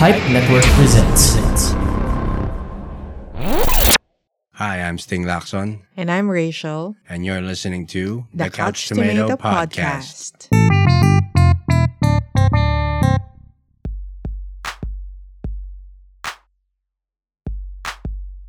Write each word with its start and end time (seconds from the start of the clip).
Pipe 0.00 0.16
Network 0.32 0.64
presents. 0.80 1.36
Hi, 4.54 4.80
I'm 4.80 4.96
Sting 4.96 5.24
Lacson, 5.24 5.82
And 5.96 6.10
I'm 6.10 6.28
Rachel. 6.30 6.96
and 7.06 7.26
you're 7.26 7.42
listening 7.42 7.86
to 7.88 8.24
The, 8.32 8.48
Couch, 8.48 8.88
Tomato, 8.88 9.36
Podcast. 9.36 10.48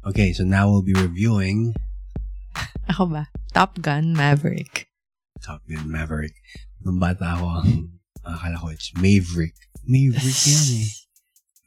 Okay, 0.06 0.34
so 0.34 0.44
now 0.44 0.70
we'll 0.70 0.82
be 0.82 0.94
reviewing 0.94 1.76
Ako 2.92 3.06
ba? 3.08 3.30
Top 3.54 3.80
Gun 3.80 4.12
Maverick. 4.18 4.90
Top 5.40 5.62
Gun 5.70 5.88
Maverick. 5.88 6.36
Nung 6.82 6.98
bata 6.98 7.38
ako, 7.38 7.64
akala 8.26 8.58
ko 8.60 8.68
it's 8.74 8.92
Maverick. 8.98 9.56
Maverick 9.86 10.40
yan 10.50 10.66
eh. 10.82 10.90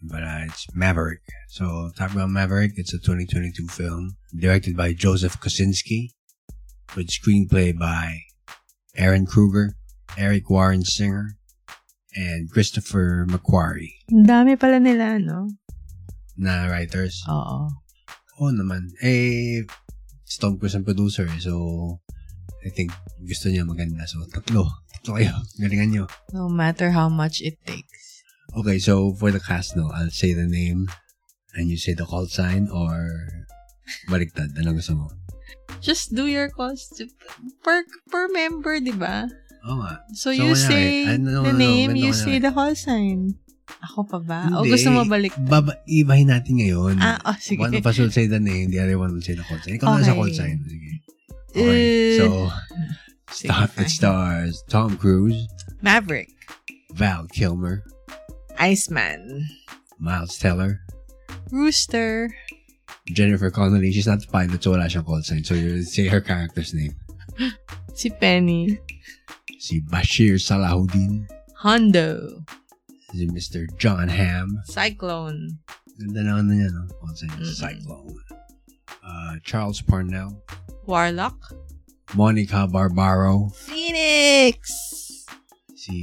But 0.02 0.22
uh, 0.22 0.44
it's 0.48 0.66
Maverick. 0.74 1.20
So, 1.48 1.90
Top 1.96 2.14
Gun 2.14 2.32
Maverick, 2.32 2.72
it's 2.76 2.92
a 2.92 2.98
2022 2.98 3.68
film 3.68 4.16
directed 4.36 4.76
by 4.76 4.92
Joseph 4.92 5.40
Kosinski 5.40 6.10
with 6.96 7.08
screenplay 7.08 7.76
by 7.76 8.20
Aaron 8.96 9.26
Kruger, 9.26 9.76
Eric 10.18 10.50
Warren 10.50 10.84
Singer, 10.84 11.36
and 12.14 12.50
Christopher 12.50 13.26
McQuarrie 13.28 13.98
dami 14.10 14.54
pala 14.54 14.78
nila, 14.78 15.18
no? 15.18 15.50
na 16.34 16.66
writers. 16.66 17.22
Oo. 17.30 17.70
Oo 18.42 18.50
naman. 18.50 18.90
Eh, 18.98 19.62
si 20.26 20.36
Tom 20.42 20.58
Cruise 20.58 20.74
ang 20.74 20.86
producer 20.86 21.26
eh. 21.30 21.38
So, 21.38 21.54
I 22.66 22.70
think 22.74 22.90
gusto 23.22 23.46
niya 23.46 23.62
maganda. 23.62 24.02
So, 24.10 24.22
tatlo. 24.26 24.66
Tatlo 24.90 25.14
kayo. 25.14 25.34
Galingan 25.62 25.90
nyo. 25.94 26.04
No 26.34 26.50
matter 26.50 26.90
how 26.90 27.06
much 27.06 27.38
it 27.38 27.62
takes. 27.62 28.13
Okay, 28.54 28.78
so 28.78 29.12
for 29.18 29.34
the 29.34 29.42
cast, 29.42 29.74
no, 29.74 29.90
I'll 29.90 30.14
say 30.14 30.32
the 30.32 30.46
name 30.46 30.86
and 31.54 31.66
you 31.68 31.76
say 31.76 31.94
the 31.94 32.06
call 32.06 32.26
sign 32.26 32.70
or 32.70 33.26
baliktad. 34.06 34.54
Anong 34.54 34.78
gusto 34.78 34.94
mo? 34.94 35.06
Just 35.82 36.14
do 36.14 36.30
your 36.30 36.48
cost 36.48 37.02
per, 37.66 37.82
per 38.10 38.30
member, 38.30 38.78
di 38.78 38.94
ba? 38.94 39.26
Oo 39.66 39.82
nga. 39.82 40.06
So, 40.14 40.30
So, 40.30 40.38
you 40.38 40.54
say 40.54 41.02
the 41.02 41.18
ano, 41.18 41.50
name, 41.50 41.98
you 41.98 42.14
say 42.14 42.38
the 42.38 42.54
call 42.54 42.78
sign. 42.78 43.34
Ako 43.90 44.06
pa 44.06 44.18
ba? 44.20 44.40
O 44.54 44.62
gusto 44.62 44.92
mo 44.92 45.02
balik? 45.08 45.34
Baba, 45.40 45.74
ibahin 45.88 46.30
natin 46.30 46.60
ngayon. 46.60 47.00
Ah, 47.00 47.18
oh, 47.24 47.36
sige. 47.40 47.58
One 47.58 47.74
of 47.74 47.84
us 47.84 47.96
will 47.98 48.12
say 48.12 48.28
the 48.28 48.40
name, 48.40 48.70
the 48.70 48.78
other 48.78 49.00
one 49.00 49.10
will 49.12 49.24
say 49.24 49.34
the 49.34 49.44
call 49.44 49.58
sign. 49.58 49.80
Ikaw 49.80 49.98
na 49.98 50.04
sa 50.04 50.14
call 50.14 50.30
sign. 50.30 50.62
Sige. 50.68 50.90
Okay. 51.54 51.64
Eh, 51.64 52.18
so, 52.22 52.50
sige, 53.30 53.50
start, 53.50 53.70
it 53.80 53.90
stars 53.90 54.62
Tom 54.68 54.94
Cruise, 55.00 55.48
Maverick. 55.80 56.30
Val 56.92 57.26
Kilmer, 57.32 57.82
Iceman. 58.58 59.46
Miles 59.98 60.38
Teller, 60.38 60.80
Rooster. 61.50 62.30
Jennifer 63.08 63.50
Connelly, 63.50 63.92
she's 63.92 64.06
not 64.06 64.20
the 64.20 64.26
pilot, 64.28 64.62
so 64.62 64.70
wala 64.72 64.86
siyang 64.88 65.04
call 65.04 65.22
sign. 65.22 65.44
So 65.44 65.54
you 65.54 65.82
say 65.82 66.08
her 66.08 66.20
character's 66.20 66.72
name. 66.74 66.94
Si 67.94 68.10
Penny. 68.10 68.74
Si 69.62 69.78
Bashir 69.86 70.34
Salahuddin, 70.42 71.30
Hondo. 71.62 72.42
si 73.14 73.26
Mr. 73.30 73.70
John 73.78 74.08
Hamm. 74.08 74.58
Cyclone. 74.66 75.62
Ganda 76.02 76.26
na 76.26 76.42
ano 76.42 76.50
niya, 76.58 76.74
no? 76.74 76.90
Call 76.98 77.14
sign, 77.14 77.30
Mm-mm. 77.38 77.54
Cyclone. 77.54 78.18
Uh, 79.06 79.36
Charles 79.46 79.78
Parnell, 79.80 80.34
Warlock. 80.90 81.38
Monica 82.18 82.66
Barbaro, 82.66 83.48
Phoenix! 83.54 84.66
Si 85.84 85.96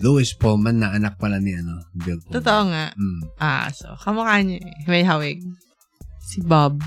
Louis 0.00 0.32
Pullman 0.32 0.80
na 0.80 0.96
anak 0.96 1.20
pala 1.20 1.36
ni 1.36 1.52
ano, 1.52 1.84
Bill 1.92 2.16
Pullman. 2.24 2.36
Totoo 2.40 2.62
nga. 2.72 2.84
Mm. 2.96 3.20
Ah, 3.36 3.68
so, 3.68 3.92
kamukha 4.00 4.40
niya 4.40 4.64
eh. 4.64 4.76
May 4.88 5.04
hawig. 5.04 5.44
Si 6.24 6.40
Bob. 6.40 6.80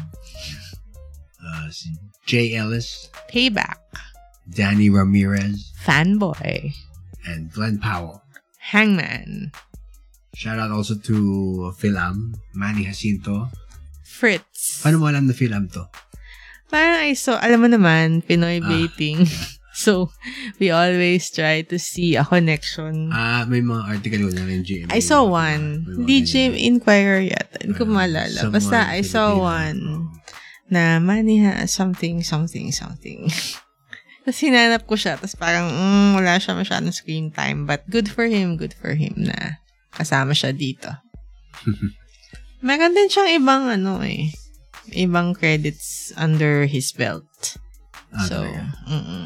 Uh, 1.37 1.69
si 1.69 1.93
Jay 2.25 2.57
Ellis, 2.57 3.09
Payback. 3.29 3.77
Danny 4.49 4.89
Ramirez, 4.89 5.69
Fanboy. 5.85 6.73
and 7.29 7.53
Glenn 7.53 7.77
Powell. 7.77 8.25
Hangman. 8.73 9.53
Shout 10.33 10.57
out 10.57 10.73
also 10.73 10.97
to 11.05 11.69
Philam, 11.77 12.33
Manny 12.57 12.89
Jacinto. 12.89 13.49
Fritz. 14.01 14.81
Paano 14.81 14.97
mo 14.97 15.05
alam 15.05 15.29
na 15.29 15.37
Philam 15.37 15.69
to? 15.69 15.85
Parang 16.69 17.01
I 17.05 17.13
saw, 17.13 17.37
alam 17.37 17.61
mo 17.61 17.69
naman, 17.69 18.25
Pinoy 18.25 18.57
Ah, 18.61 18.65
baiting. 18.65 19.21
so, 19.79 20.11
we 20.59 20.67
always 20.69 21.31
try 21.31 21.63
to 21.63 21.79
see 21.79 22.19
a 22.19 22.27
connection. 22.27 23.07
Ah, 23.15 23.47
may 23.47 23.63
mga 23.63 23.83
article 23.87 24.27
yun 24.27 24.35
na 24.35 24.43
yung 24.43 24.65
GMA. 24.67 24.91
I 24.91 24.99
saw 24.99 25.23
one. 25.23 25.87
DJ 26.03 26.51
ganyan. 26.51 26.75
Inquirer 26.75 27.23
yata. 27.23 27.63
Hindi 27.63 27.79
ko 27.79 27.87
Ah, 27.87 27.93
maalala. 28.03 28.39
Basta 28.51 28.91
I 28.91 29.01
saw 29.01 29.39
one 29.39 29.79
Oo. 29.79 30.03
na 30.67 30.99
maniha 30.99 31.63
something, 31.65 32.19
something, 32.21 32.75
something. 32.75 33.31
Tapos 34.27 34.39
hinanap 34.43 34.83
ko 34.85 34.99
siya. 34.99 35.15
Tapos 35.15 35.33
parang, 35.33 35.71
mm, 35.71 36.19
wala 36.19 36.35
siya 36.37 36.53
masyadong 36.53 36.93
screen 36.93 37.31
time. 37.31 37.63
But 37.63 37.87
good 37.87 38.11
for 38.11 38.27
him, 38.27 38.59
good 38.59 38.75
for 38.75 38.93
him 38.93 39.15
na 39.17 39.63
kasama 39.95 40.35
siya 40.35 40.51
dito. 40.53 40.91
Meron 42.61 42.91
din 42.91 43.07
siyang 43.07 43.31
ibang 43.39 43.63
ano 43.71 44.03
eh. 44.03 44.35
Ibang 44.91 45.33
credits 45.33 46.11
under 46.19 46.67
his 46.67 46.91
belt. 46.91 47.55
Ah, 48.09 48.25
so, 48.25 48.41
talaga. 48.43 48.63
mm 48.89 49.25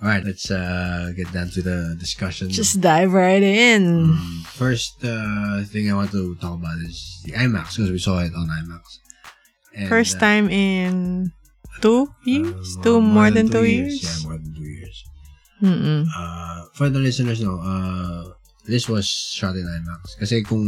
Alright, 0.00 0.24
let's 0.24 0.50
uh, 0.50 1.12
get 1.14 1.28
down 1.32 1.52
to 1.52 1.60
the 1.60 1.94
discussion. 2.00 2.48
just 2.48 2.80
dive 2.80 3.12
right 3.12 3.42
in. 3.42 4.16
Mm, 4.16 4.46
First 4.48 5.04
uh, 5.04 5.60
thing 5.68 5.92
I 5.92 5.94
want 5.94 6.10
to 6.12 6.34
talk 6.40 6.56
about 6.56 6.80
is 6.88 7.20
the 7.28 7.32
IMAX 7.32 7.76
because 7.76 7.92
we 7.92 7.98
saw 8.00 8.24
it 8.24 8.32
on 8.32 8.48
IMAX. 8.48 8.96
And, 9.76 9.88
First 9.92 10.16
uh, 10.16 10.20
time 10.20 10.48
in 10.48 11.32
two 11.84 12.08
uh, 12.08 12.24
years? 12.24 12.78
two, 12.82 13.00
more, 13.00 13.30
than, 13.30 13.52
two 13.52 13.68
years? 13.68 14.00
Yeah, 14.00 14.24
more 14.24 14.38
than 14.40 14.54
two 14.56 14.64
years. 14.64 15.04
Mm-mm. 15.60 16.08
Uh, 16.16 16.64
for 16.72 16.88
the 16.88 16.98
listeners, 16.98 17.44
no, 17.44 17.60
uh, 17.60 18.32
this 18.64 18.88
was 18.88 19.04
shot 19.04 19.52
in 19.52 19.68
IMAX. 19.68 20.16
Kasi 20.16 20.40
kung 20.40 20.64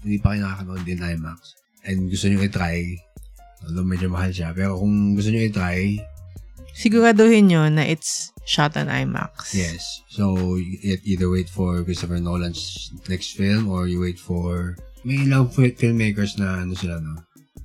hindi 0.00 0.16
pa 0.16 0.32
kayo 0.32 0.48
nakakanood 0.48 0.88
din 0.88 1.04
IMAX 1.04 1.60
and 1.84 2.08
gusto 2.08 2.32
nyo 2.32 2.40
i-try, 2.40 2.96
although 3.68 3.84
medyo 3.84 4.08
mahal 4.08 4.32
siya, 4.32 4.56
pero 4.56 4.80
kung 4.80 5.12
gusto 5.12 5.28
nyo 5.28 5.44
i-try, 5.44 6.00
Siguraduhin 6.72 7.52
nyo 7.52 7.68
na 7.68 7.84
it's 7.84 8.31
shot 8.44 8.76
on 8.76 8.88
IMAX. 8.88 9.54
yes. 9.54 10.02
So, 10.10 10.56
you 10.56 10.98
either 11.04 11.30
wait 11.30 11.48
for 11.48 11.82
Christopher 11.82 12.18
Nolan's 12.18 12.90
next 13.08 13.36
film 13.36 13.68
or 13.70 13.86
you 13.86 14.00
wait 14.00 14.18
for 14.18 14.76
may 15.04 15.22
ilang 15.26 15.50
fi- 15.50 15.74
filmmakers 15.74 16.38
na 16.38 16.62
ano 16.62 16.74
sila, 16.74 16.98
no? 17.02 17.22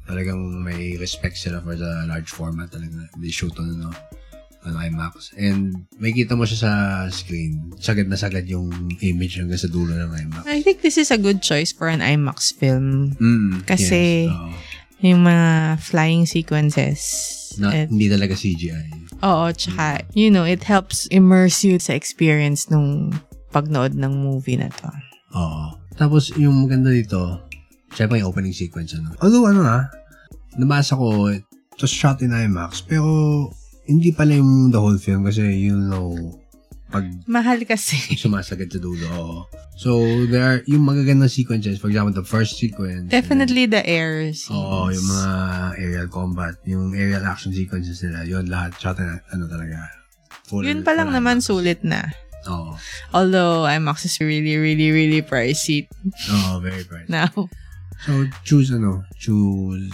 Talagang 0.08 0.64
may 0.64 0.96
respect 0.98 1.38
sila 1.38 1.60
for 1.62 1.76
the 1.76 2.06
large 2.08 2.30
format 2.32 2.72
talaga. 2.72 3.10
They 3.20 3.30
shoot 3.30 3.54
on, 3.60 3.76
ano, 3.78 3.92
on 4.66 4.74
IMAX. 4.74 5.36
And 5.38 5.86
may 6.00 6.14
kita 6.16 6.34
mo 6.34 6.48
siya 6.48 6.60
sa 6.64 6.72
screen. 7.12 7.76
Sagad 7.78 8.08
na 8.08 8.16
sagad 8.16 8.48
yung 8.48 8.72
image 9.04 9.38
hanggang 9.38 9.60
sa 9.60 9.68
dulo 9.68 9.92
ng 9.94 10.12
IMAX. 10.16 10.44
I 10.48 10.64
think 10.64 10.82
this 10.82 10.98
is 10.98 11.12
a 11.12 11.20
good 11.20 11.44
choice 11.44 11.74
for 11.76 11.92
an 11.92 12.00
IMAX 12.00 12.56
film. 12.56 13.18
Mm, 13.20 13.66
Kasi- 13.68 14.28
yes, 14.28 14.34
oo. 14.34 14.50
Yung 15.02 15.22
mga 15.22 15.78
flying 15.78 16.26
sequences. 16.26 17.00
Na, 17.58 17.74
At- 17.74 17.90
hindi 17.90 18.10
talaga 18.10 18.34
CGI. 18.38 19.18
oo, 19.22 19.46
tsaka, 19.54 20.06
you 20.14 20.30
know, 20.30 20.46
it 20.46 20.62
helps 20.66 21.06
immerse 21.10 21.66
you 21.66 21.78
sa 21.82 21.94
experience 21.94 22.70
nung 22.70 23.14
pagnood 23.50 23.98
ng 23.98 24.14
movie 24.14 24.58
na 24.58 24.70
to. 24.70 24.90
Oo. 25.34 25.74
Tapos, 25.98 26.30
yung 26.38 26.66
maganda 26.66 26.94
dito, 26.94 27.42
syempre 27.94 28.22
yung 28.22 28.30
opening 28.30 28.54
sequence, 28.54 28.94
ano. 28.94 29.10
Although, 29.22 29.50
ano 29.50 29.66
nga, 29.66 29.90
nabasa 30.58 30.94
ko, 30.94 31.30
it 31.34 31.42
was 31.82 31.90
shot 31.90 32.22
in 32.22 32.34
IMAX, 32.34 32.86
pero 32.86 33.06
hindi 33.90 34.14
pala 34.14 34.38
yung 34.38 34.70
the 34.70 34.78
whole 34.78 34.98
film 34.98 35.26
kasi, 35.26 35.42
you 35.50 35.74
know, 35.74 36.14
pag 36.88 37.04
Mahal 37.28 37.64
kasi. 37.68 38.00
sumasagad 38.24 38.72
sa 38.72 38.80
dulo. 38.80 39.06
oo. 39.12 39.38
So, 39.78 40.00
there 40.26 40.42
are, 40.42 40.60
yung 40.66 40.88
magagandang 40.88 41.30
sequences, 41.30 41.78
for 41.78 41.88
example, 41.92 42.10
the 42.10 42.26
first 42.26 42.58
sequence. 42.58 43.12
Definitely 43.14 43.70
the 43.70 43.86
air 43.86 44.34
scenes. 44.34 44.50
Oo, 44.58 44.90
yung 44.90 45.06
mga 45.06 45.32
aerial 45.78 46.10
combat, 46.10 46.58
yung 46.66 46.98
aerial 46.98 47.22
action 47.22 47.54
sequences 47.54 48.02
nila, 48.02 48.26
yun 48.26 48.50
lahat, 48.50 48.74
shot 48.82 48.98
in, 48.98 49.06
ano 49.30 49.46
talaga. 49.46 49.86
Full, 50.50 50.66
Yun 50.66 50.82
pa 50.82 50.96
lang 50.98 51.14
naman 51.14 51.38
IMAX. 51.38 51.46
sulit 51.46 51.80
na. 51.86 52.10
Oo. 52.48 52.74
Although 53.14 53.68
IMAX 53.68 54.08
is 54.08 54.18
really, 54.18 54.56
really, 54.58 54.90
really 54.90 55.22
pricey 55.22 55.86
Oo, 56.32 56.58
very 56.64 56.82
bright. 56.88 57.06
now. 57.14 57.30
So, 58.08 58.26
choose 58.42 58.72
ano, 58.72 59.04
choose 59.20 59.92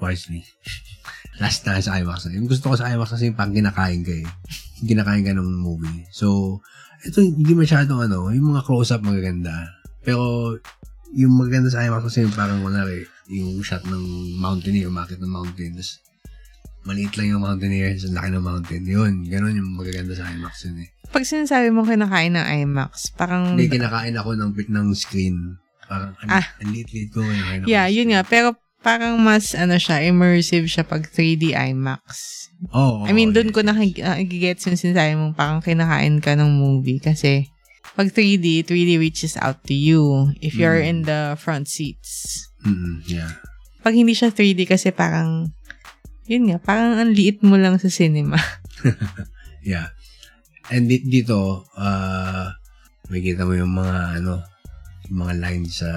wisely. 0.00 0.42
Last 1.40 1.64
na 1.64 1.80
sa 1.80 1.96
IMAX 1.96 2.28
na. 2.28 2.36
Yung 2.36 2.48
gusto 2.48 2.72
ko 2.72 2.74
sa 2.76 2.92
IMAX 2.92 3.16
kasi 3.16 3.32
yung 3.32 3.38
pang 3.38 3.52
kinakain 3.52 4.04
ka 4.04 4.12
eh. 4.12 4.26
Kinakain 4.84 5.24
ka 5.24 5.32
ng 5.32 5.60
movie. 5.60 6.04
So, 6.12 6.58
ito 7.00 7.24
hindi 7.24 7.56
masyadong 7.56 8.08
ano, 8.10 8.28
yung 8.28 8.52
mga 8.52 8.64
close-up 8.64 9.00
magaganda. 9.00 9.72
Pero, 10.04 10.56
yung 11.16 11.36
maganda 11.36 11.72
sa 11.72 11.84
IMAX 11.84 12.12
kasi 12.12 12.24
yung 12.24 12.34
parang 12.36 12.60
kunwari, 12.60 13.08
yung 13.28 13.60
shot 13.64 13.84
ng 13.88 14.36
mountaineer, 14.36 14.88
umakit 14.88 15.16
ng 15.20 15.32
mountain. 15.32 15.72
Tapos, 15.76 16.00
maliit 16.84 17.12
lang 17.16 17.36
yung 17.36 17.44
mountaineer, 17.44 17.96
sa 17.96 18.08
laki 18.12 18.28
ng 18.32 18.44
mountain. 18.44 18.82
Yun, 18.84 19.12
ganun 19.28 19.56
yung 19.56 19.70
magaganda 19.76 20.16
sa 20.16 20.28
IMAX 20.28 20.68
yun 20.68 20.84
eh. 20.84 20.90
Pag 21.10 21.24
sinasabi 21.26 21.72
mo 21.72 21.82
kinakain 21.84 22.36
ng 22.36 22.46
IMAX, 22.68 23.16
parang... 23.16 23.56
Hindi, 23.56 23.68
kinakain 23.68 24.16
ako 24.16 24.36
ng, 24.36 24.52
ng 24.56 24.88
screen. 24.92 25.56
Parang, 25.88 26.14
ang, 26.22 26.28
Ah. 26.30 26.46
ang 26.62 26.70
liit-liit 26.70 27.10
ko. 27.10 27.24
Yeah, 27.66 27.90
yun 27.90 28.14
nga. 28.14 28.22
Pero 28.22 28.54
parang 28.80 29.20
mas, 29.20 29.52
ano 29.52 29.76
siya, 29.76 30.00
immersive 30.04 30.66
siya 30.66 30.84
pag 30.84 31.04
3D 31.06 31.52
IMAX. 31.52 32.02
Oh, 32.76 33.04
I 33.08 33.16
mean, 33.16 33.32
doon 33.32 33.52
yeah. 33.52 33.56
ko 33.56 33.60
nakigets 33.64 34.68
yung 34.68 34.76
sinasabi 34.76 35.16
mong 35.16 35.32
parang 35.32 35.60
kinakain 35.64 36.20
ka 36.20 36.36
ng 36.36 36.60
movie 36.60 37.00
kasi 37.00 37.48
pag 37.96 38.12
3D, 38.12 38.64
it 38.64 38.68
really 38.68 39.00
reaches 39.00 39.36
out 39.40 39.64
to 39.64 39.72
you 39.72 40.28
if 40.44 40.52
you're 40.52 40.76
Mm. 40.80 40.88
in 40.88 40.98
the 41.08 41.34
front 41.40 41.68
seats. 41.68 42.44
Mm-mm, 42.64 43.00
yeah. 43.08 43.40
Pag 43.80 43.96
hindi 43.96 44.12
siya 44.12 44.28
3D 44.28 44.68
kasi 44.68 44.92
parang, 44.92 45.48
yun 46.28 46.52
nga, 46.52 46.60
parang 46.60 47.00
ang 47.00 47.10
liit 47.16 47.40
mo 47.40 47.56
lang 47.56 47.80
sa 47.80 47.88
cinema. 47.88 48.36
Yeah. 49.60 49.92
And 50.72 50.88
di- 50.88 51.04
dito, 51.04 51.68
uh, 51.76 52.48
makikita 53.12 53.44
mo 53.44 53.52
yung 53.52 53.76
mga, 53.76 54.16
ano, 54.16 54.40
yung 55.04 55.18
mga 55.20 55.34
lines 55.36 55.84
sa, 55.84 55.90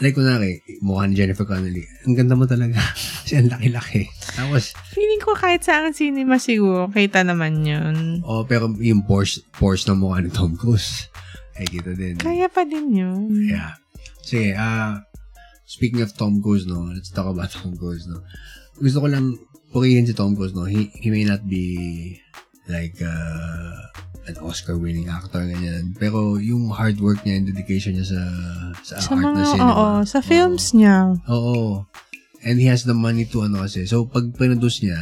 like, 0.00 0.16
kunwari, 0.16 0.64
mukha 0.80 1.04
ni 1.06 1.14
Jennifer 1.14 1.44
Connelly. 1.44 1.84
Ang 2.08 2.16
ganda 2.16 2.34
mo 2.34 2.48
talaga. 2.48 2.80
Kasi 3.24 3.36
ang 3.36 3.52
laki-laki. 3.52 4.08
Tapos, 4.34 4.72
Feeling 4.96 5.20
ko 5.20 5.36
kahit 5.36 5.60
saan 5.62 5.92
cinema 5.92 6.40
siguro, 6.40 6.88
kita 6.88 7.20
naman 7.20 7.62
yun. 7.62 8.24
oh, 8.24 8.42
pero 8.44 8.72
yung 8.80 9.04
pores, 9.04 9.44
pores 9.52 9.84
ng 9.84 10.00
mukha 10.00 10.24
ni 10.24 10.32
Tom 10.32 10.56
Cruise, 10.56 11.12
ay 11.60 11.68
kita 11.68 11.92
din. 11.92 12.16
Kaya 12.16 12.48
pa 12.48 12.64
din 12.64 12.88
yun. 12.96 13.28
Yeah. 13.44 13.76
Sige, 14.24 14.56
ah, 14.56 15.04
speaking 15.64 16.00
of 16.00 16.16
Tom 16.16 16.40
Cruise, 16.40 16.64
no, 16.64 16.88
let's 16.90 17.12
talk 17.12 17.28
about 17.28 17.52
Tom 17.56 17.76
Cruise, 17.76 18.08
no. 18.08 18.24
Gusto 18.80 19.04
ko 19.04 19.08
lang 19.12 19.36
purihin 19.70 20.08
si 20.08 20.16
Tom 20.16 20.32
Cruise, 20.32 20.56
no. 20.56 20.64
He, 20.64 20.88
he 20.96 21.12
may 21.12 21.28
not 21.28 21.44
be 21.44 22.16
like 22.66 22.96
uh, 23.04 23.76
an 24.28 24.36
Oscar-winning 24.40 25.08
actor, 25.08 25.40
ganyan. 25.40 25.96
Pero 25.96 26.36
yung 26.36 26.68
hard 26.70 27.00
work 27.00 27.24
niya 27.24 27.40
and 27.40 27.46
dedication 27.48 27.96
niya 27.96 28.06
sa 28.12 28.20
sa, 28.84 28.94
Sa 29.00 29.12
art 29.16 29.24
mga, 29.24 29.30
na 29.32 29.44
cinema. 29.48 29.72
oo, 29.72 29.86
sa 30.04 30.18
films 30.20 30.64
niya. 30.76 30.96
Oo. 31.26 31.36
Oo. 31.36 31.68
And 32.40 32.56
he 32.56 32.68
has 32.72 32.88
the 32.88 32.96
money 32.96 33.28
to 33.28 33.44
ano 33.44 33.64
kasi. 33.64 33.84
So, 33.84 34.08
pag 34.08 34.32
pinaduce 34.32 34.80
niya, 34.80 34.96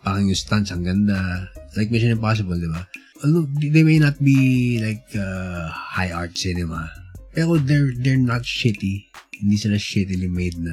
parang 0.00 0.28
yung 0.28 0.36
stunts, 0.38 0.72
ang 0.72 0.80
ganda. 0.84 1.48
Like 1.76 1.92
Mission 1.92 2.16
Impossible, 2.16 2.56
di 2.56 2.68
ba? 2.72 2.88
Although, 3.20 3.44
they 3.60 3.84
may 3.84 4.00
not 4.00 4.16
be 4.16 4.80
like 4.80 5.04
uh, 5.12 5.68
high 5.68 6.08
art 6.08 6.32
cinema. 6.40 6.88
Pero 7.36 7.60
they're, 7.60 7.92
they're 8.00 8.16
not 8.16 8.48
shitty. 8.48 9.12
Hindi 9.36 9.56
sila 9.60 9.76
shittily 9.76 10.28
made 10.28 10.56
na 10.56 10.72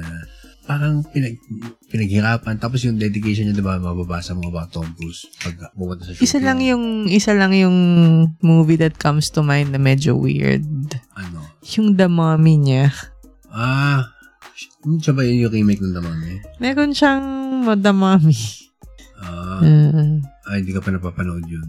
parang 0.68 1.00
pinag, 1.02 1.40
pinaghirapan. 1.88 2.60
Tapos 2.60 2.84
yung 2.84 3.00
dedication 3.00 3.48
niya, 3.48 3.56
di 3.56 3.64
ba, 3.64 3.80
mababasa 3.80 4.36
mo 4.36 4.46
about 4.46 4.68
Tom 4.68 4.84
Cruise 4.92 5.24
pag 5.40 5.56
pumunta 5.72 6.04
sa 6.04 6.12
shooting. 6.12 6.22
Isa 6.22 6.38
lang 6.38 6.60
yung, 6.60 6.84
isa 7.08 7.32
lang 7.32 7.56
yung 7.56 7.76
movie 8.38 8.76
that 8.76 8.94
comes 8.94 9.32
to 9.32 9.40
mind 9.40 9.72
na 9.72 9.80
medyo 9.80 10.12
weird. 10.12 10.68
Ano? 11.16 11.40
Yung 11.72 11.96
The 11.96 12.04
Mummy 12.06 12.60
niya. 12.60 12.92
Ah, 13.48 14.12
siya 15.00 15.16
ba 15.16 15.24
yun 15.24 15.48
yung 15.48 15.54
remake 15.54 15.80
ng 15.80 15.96
Damang 15.96 16.20
eh? 16.22 16.38
Meron 16.60 16.92
siyang 16.92 17.24
The 17.74 17.92
Mummy. 17.92 18.36
Ah, 19.18 19.58
Uh, 19.58 20.22
ay, 20.46 20.62
hindi 20.62 20.70
ka 20.70 20.78
pa 20.78 20.94
napapanood 20.94 21.42
yun. 21.44 21.66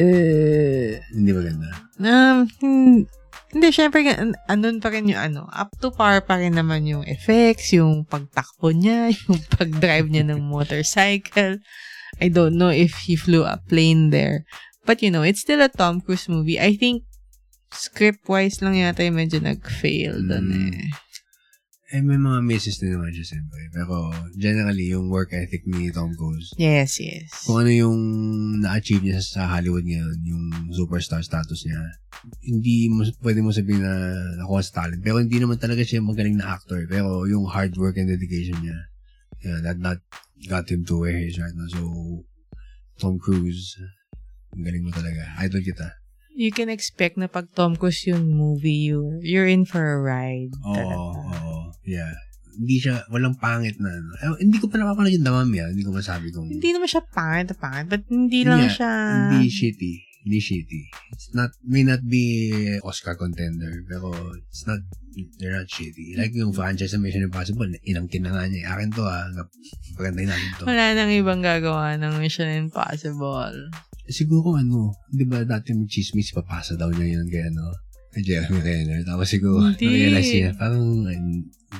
uh, 0.00 0.90
Hindi 1.12 1.30
maganda. 1.30 1.68
um, 2.00 2.48
hin- 2.56 3.04
hindi, 3.48 3.72
syempre, 3.72 4.04
an- 4.04 4.36
andun 4.46 4.80
pa 4.80 4.92
rin 4.92 5.08
yung 5.08 5.20
ano, 5.20 5.42
up 5.48 5.72
to 5.80 5.88
par 5.88 6.20
pa 6.20 6.36
rin 6.36 6.52
naman 6.52 6.84
yung 6.84 7.04
effects, 7.08 7.72
yung 7.72 8.04
pagtakbo 8.04 8.72
niya, 8.72 9.08
yung 9.24 9.40
pag-drive 9.56 10.08
niya 10.08 10.24
ng 10.28 10.40
motorcycle. 10.44 11.56
I 12.20 12.28
don't 12.28 12.56
know 12.56 12.68
if 12.72 13.08
he 13.08 13.16
flew 13.16 13.44
a 13.48 13.56
plane 13.68 14.10
there. 14.10 14.44
But 14.84 15.00
you 15.00 15.12
know, 15.12 15.22
it's 15.24 15.40
still 15.44 15.60
a 15.60 15.68
Tom 15.68 16.00
Cruise 16.00 16.28
movie. 16.28 16.56
I 16.60 16.72
think 16.76 17.04
script-wise 17.68 18.64
lang 18.64 18.80
yata 18.80 19.04
yung 19.04 19.20
medyo 19.20 19.40
nag-fail 19.40 20.24
doon 20.24 20.46
Mm. 20.48 20.72
eh. 20.72 20.88
Eh, 21.88 22.04
may 22.04 22.20
mga 22.20 22.44
misses 22.44 22.76
din 22.76 22.92
naman 22.92 23.16
siya, 23.16 23.32
siyempre. 23.32 23.64
Pero, 23.72 24.12
generally, 24.36 24.92
yung 24.92 25.08
work 25.08 25.32
ethic 25.32 25.64
ni 25.64 25.88
Tom 25.88 26.12
Cruise, 26.12 26.52
Yes, 26.60 27.00
yes. 27.00 27.32
kung 27.48 27.64
ano 27.64 27.72
yung 27.72 27.96
na-achieve 28.60 29.00
niya 29.00 29.24
sa 29.24 29.48
Hollywood 29.48 29.88
ngayon, 29.88 30.20
yung 30.20 30.44
superstar 30.68 31.24
status 31.24 31.64
niya, 31.64 31.80
hindi 32.44 32.92
mo, 32.92 33.08
pwede 33.24 33.40
mo 33.40 33.56
sabihin 33.56 33.80
na 33.80 34.12
nakuha 34.36 34.60
sa 34.60 34.84
talent. 34.84 35.00
Pero 35.00 35.16
hindi 35.16 35.40
naman 35.40 35.56
talaga 35.56 35.80
siya 35.80 36.04
magaling 36.04 36.36
na 36.36 36.52
actor. 36.52 36.84
Pero 36.84 37.24
yung 37.24 37.48
hard 37.48 37.72
work 37.80 37.96
and 37.96 38.12
dedication 38.12 38.60
niya, 38.60 38.78
yeah, 39.40 39.58
that 39.64 39.80
not 39.80 39.96
got 40.44 40.68
him 40.68 40.84
to 40.84 41.00
where 41.00 41.16
he 41.16 41.32
is 41.32 41.40
right 41.40 41.56
now. 41.56 41.72
So, 41.72 41.80
Tom 43.00 43.16
Cruise, 43.16 43.80
ang 44.52 44.60
galing 44.60 44.84
mo 44.84 44.92
talaga. 44.92 45.24
Idol 45.40 45.64
kita. 45.64 45.88
You 46.38 46.52
can 46.52 46.68
expect 46.68 47.16
na 47.16 47.26
pag 47.26 47.48
Tom 47.56 47.74
Cruise 47.74 48.04
yung 48.06 48.30
movie, 48.30 48.92
you're, 48.92 49.18
you're 49.24 49.48
in 49.48 49.64
for 49.64 49.82
a 49.82 49.98
ride. 49.98 50.52
Oo, 50.62 50.74
talaga. 50.76 50.94
oo, 50.94 51.57
yeah. 51.88 52.12
Hindi 52.58 52.76
siya, 52.82 53.06
walang 53.14 53.38
pangit 53.38 53.78
na, 53.78 53.86
ano. 53.86 54.10
Eh, 54.18 54.42
hindi 54.42 54.58
ko 54.58 54.66
pa 54.66 54.82
napapanood 54.82 55.14
yung 55.14 55.22
damami, 55.22 55.62
ah. 55.62 55.70
Hindi 55.70 55.86
ko 55.86 55.94
masabi 55.94 56.34
kung, 56.34 56.50
Hindi 56.50 56.74
naman 56.74 56.90
siya 56.90 57.06
pangit 57.06 57.54
na 57.54 57.56
pangit, 57.56 57.86
but 57.86 58.02
hindi 58.10 58.42
lang 58.42 58.66
Yeah, 58.66 58.74
siya... 58.74 58.92
hindi 59.30 59.46
shitty. 59.46 59.94
Hindi 60.26 60.38
shitty. 60.42 60.82
It's 61.14 61.30
not, 61.38 61.54
may 61.62 61.86
not 61.86 62.02
be 62.02 62.58
Oscar 62.82 63.14
contender, 63.14 63.86
pero 63.86 64.10
it's 64.50 64.66
not, 64.66 64.82
they're 65.38 65.54
not 65.54 65.70
shitty. 65.70 66.18
Like 66.18 66.34
yung 66.34 66.50
franchise 66.50 66.92
sa 66.92 66.98
Mission 66.98 67.30
Impossible, 67.30 67.70
inangkin 67.86 68.26
na 68.26 68.34
nga 68.34 68.50
niya, 68.50 68.74
akin 68.74 68.90
to 68.90 69.06
ah, 69.06 69.30
pagandahin 69.94 70.26
natin 70.26 70.50
to. 70.58 70.66
Wala 70.66 70.98
nang 70.98 71.14
ibang 71.14 71.38
gagawa 71.38 71.94
ng 71.94 72.18
Mission 72.18 72.50
Impossible. 72.50 73.70
Siguro 74.10 74.58
ano, 74.58 74.98
di 75.14 75.22
ba 75.22 75.46
dati 75.46 75.78
may 75.78 75.86
chismis, 75.86 76.34
papasa 76.34 76.74
daw 76.74 76.90
niya 76.90 77.22
yun 77.22 77.26
kay 77.30 77.46
ano, 77.54 77.70
kay 78.10 78.26
Jeremy 78.26 78.58
Renner. 78.58 79.00
Tapos 79.06 79.30
siguro, 79.30 79.62
Hindi. 79.62 79.86
na-realize 79.86 80.32
niya, 80.34 80.50
parang 80.58 81.06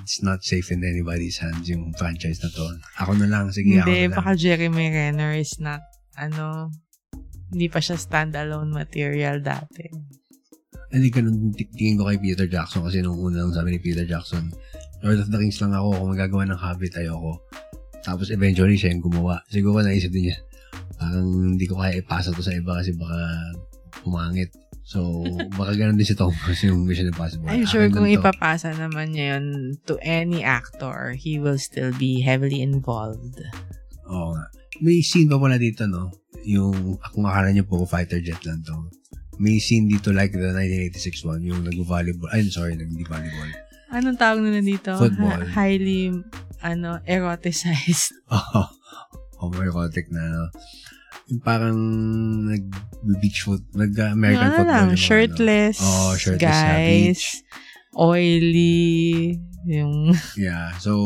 it's 0.05 0.21
not 0.21 0.45
safe 0.45 0.69
in 0.69 0.85
anybody's 0.85 1.41
hands 1.41 1.69
yung 1.69 1.93
franchise 1.97 2.41
na 2.45 2.51
to. 2.53 2.65
Ako 3.01 3.17
na 3.17 3.29
lang, 3.29 3.49
sige, 3.49 3.81
ako 3.81 3.89
Hindi, 3.89 3.97
na 3.97 4.05
lang. 4.13 4.17
baka 4.21 4.31
Jeremy 4.37 4.87
Renner 4.93 5.33
is 5.33 5.57
not, 5.59 5.81
ano, 6.17 6.69
hindi 7.49 7.67
pa 7.73 7.81
siya 7.81 7.97
standalone 7.97 8.69
material 8.69 9.41
dati. 9.41 9.89
Hindi 10.89 11.09
ganun 11.13 11.53
t- 11.53 11.69
tingin 11.73 12.01
ko 12.01 12.09
kay 12.09 12.21
Peter 12.21 12.49
Jackson 12.49 12.85
kasi 12.85 13.01
nung 13.01 13.17
una 13.21 13.45
lang 13.45 13.53
sabi 13.53 13.77
ni 13.77 13.81
Peter 13.81 14.05
Jackson, 14.05 14.53
Lord 15.01 15.21
of 15.21 15.29
the 15.29 15.39
Rings 15.39 15.61
lang 15.61 15.73
ako, 15.73 15.97
kung 15.97 16.11
magagawa 16.13 16.43
ng 16.49 16.61
Hobbit, 16.61 16.97
ayoko. 16.97 17.41
Tapos 18.05 18.33
eventually 18.33 18.77
siya 18.77 18.93
yung 18.93 19.05
gumawa. 19.05 19.41
Siguro 19.49 19.81
naisip 19.81 20.13
din 20.13 20.33
niya, 20.33 20.39
parang 20.97 21.29
hindi 21.57 21.65
ko 21.69 21.77
kaya 21.77 22.01
ipasa 22.01 22.33
to 22.33 22.41
sa 22.41 22.53
iba 22.57 22.77
kasi 22.77 22.93
baka 22.97 23.19
pumangit. 24.01 24.49
So, 24.89 25.21
baka 25.53 25.77
ganun 25.77 26.01
din 26.01 26.09
si 26.09 26.17
Tom 26.17 26.33
Cruise 26.33 26.65
yung 26.65 26.89
Mission 26.89 27.13
Impossible. 27.13 27.45
I'm 27.53 27.69
sure 27.69 27.85
Akin 27.85 27.93
kung 27.93 28.09
to. 28.09 28.17
ipapasa 28.17 28.73
naman 28.73 29.13
niya 29.13 29.37
yun 29.37 29.77
to 29.85 30.01
any 30.01 30.41
actor, 30.41 31.13
he 31.13 31.37
will 31.37 31.61
still 31.61 31.93
be 32.01 32.25
heavily 32.25 32.65
involved. 32.65 33.37
Oo 34.09 34.33
nga. 34.33 34.49
May 34.81 35.05
scene 35.05 35.29
pa 35.29 35.37
pala 35.37 35.61
dito, 35.61 35.85
no? 35.85 36.09
Yung, 36.49 36.97
kung 37.13 37.29
akala 37.29 37.53
niyo 37.53 37.69
po, 37.69 37.85
fighter 37.85 38.25
jet 38.25 38.41
lang 38.49 38.65
to. 38.65 38.89
May 39.37 39.61
scene 39.61 39.93
dito 39.93 40.09
like 40.09 40.33
the 40.33 40.57
1986 40.57 41.21
one, 41.29 41.45
yung 41.45 41.61
nag-volleyball. 41.69 42.33
Ay, 42.33 42.49
sorry, 42.49 42.73
nag-volleyball. 42.73 43.53
Anong 43.93 44.17
tawag 44.17 44.41
na 44.41 44.65
dito? 44.65 44.97
Football. 44.97 45.53
Ha- 45.53 45.69
highly, 45.69 46.17
ano, 46.65 46.97
eroticized. 47.05 48.17
Oo. 48.33 48.65
homoerotic 49.39 50.09
na, 50.11 50.33
no? 50.33 50.45
Yung 51.29 51.43
parang 51.45 51.77
nag-beach 52.49 53.45
foot, 53.45 53.61
nag-American 53.77 54.49
ano 54.49 54.57
football. 54.57 54.73
lang, 54.73 54.87
yung 54.89 55.01
shirtless, 55.01 55.77
ano. 55.77 55.89
Oo, 55.89 56.11
shirtless 56.17 56.41
guys, 56.41 56.89
beach. 56.89 57.27
oily, 57.93 59.37
yung, 59.69 60.17
Yeah. 60.41 60.73
So, 60.81 60.97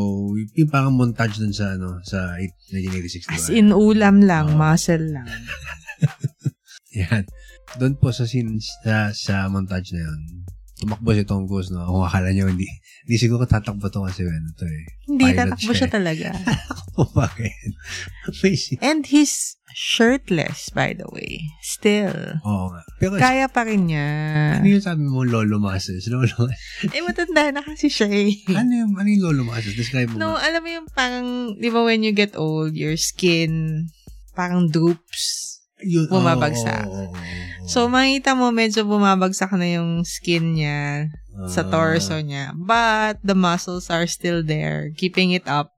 yung 0.55 0.71
parang 0.71 0.95
montage 0.95 1.35
dun 1.43 1.51
sa, 1.51 1.75
ano, 1.75 1.99
sa 2.07 2.39
1986, 2.39 3.27
diba? 3.27 3.35
as 3.35 3.51
in 3.51 3.75
ulam 3.75 4.23
lang, 4.23 4.55
Oo. 4.55 4.57
muscle 4.57 5.11
lang. 5.11 5.27
Yan. 7.03 7.27
Doon 7.75 7.99
po 7.99 8.13
sa 8.15 8.23
scene, 8.23 8.61
sa, 8.85 9.11
sa 9.11 9.49
montage 9.51 9.91
na 9.91 10.07
yun, 10.07 10.19
tumakbo 10.77 11.11
si 11.11 11.23
Tom 11.25 11.43
Cruise, 11.49 11.73
no? 11.73 11.83
Kung 11.83 12.05
akala 12.05 12.31
nyo, 12.31 12.47
hindi, 12.47 12.69
hindi 13.03 13.15
siguro 13.17 13.43
tatakbo 13.43 13.89
to 13.89 14.05
kasi, 14.05 14.23
ano 14.23 14.51
to 14.53 14.67
eh. 14.67 14.83
Hindi, 15.09 15.25
tatakbo 15.33 15.71
siya 15.73 15.79
siya 15.83 15.89
eh. 15.89 15.95
talaga. 15.99 16.27
Oh, 16.93 17.09
bakit? 17.09 17.49
May 18.45 18.53
scene. 18.53 18.77
And 18.77 19.01
he's 19.01 19.57
shirtless, 19.73 20.69
by 20.69 20.93
the 20.93 21.05
way. 21.09 21.43
Still. 21.61 22.39
Oo 22.41 22.71
nga. 22.71 22.81
Pero, 22.97 23.17
Kaya 23.17 23.45
pa 23.47 23.61
rin 23.63 23.89
niya. 23.89 24.07
ano 24.57 24.65
yung 24.65 24.81
sabi 24.81 25.03
mo, 25.03 25.21
lolo 25.21 25.57
muscles? 25.57 26.05
Lolo, 26.07 26.47
eh, 26.87 27.01
matanda 27.01 27.49
na 27.49 27.61
kasi 27.61 27.89
siya 27.89 28.07
eh. 28.07 28.31
ano 28.53 28.71
yung, 28.71 28.91
ano 28.95 29.07
yung 29.07 29.23
lolo 29.23 29.41
muscles? 29.43 29.73
Describe 29.73 30.09
mo 30.09 30.17
No, 30.17 30.33
nga. 30.33 30.45
alam 30.47 30.61
mo 30.61 30.69
yung 30.71 30.87
parang, 30.89 31.27
di 31.57 31.67
ba 31.67 31.81
when 31.81 32.01
you 32.01 32.11
get 32.11 32.33
old, 32.33 32.73
your 32.73 32.95
skin 32.95 33.85
parang 34.33 34.65
droops. 34.67 35.51
Yun, 35.83 36.07
bumabagsak. 36.07 36.87
oo, 36.87 36.95
oo, 36.95 37.05
oo, 37.05 37.11
oo. 37.11 37.67
So, 37.67 37.87
makita 37.87 38.33
mo 38.33 38.49
medyo 38.49 38.83
bumabagsak 38.83 39.51
na 39.53 39.67
yung 39.67 40.03
skin 40.03 40.55
niya 40.55 41.11
sa 41.51 41.63
Ah. 41.63 41.69
torso 41.69 42.15
niya. 42.19 42.55
But, 42.55 43.19
the 43.19 43.35
muscles 43.35 43.91
are 43.91 44.07
still 44.07 44.39
there, 44.41 44.95
keeping 44.95 45.35
it 45.35 45.43
up. 45.43 45.75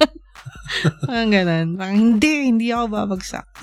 parang 1.08 1.30
ganun. 1.30 1.66
Parang, 1.78 1.98
hindi, 1.98 2.50
hindi 2.50 2.68
ako 2.74 2.86
babagsak. 2.90 3.46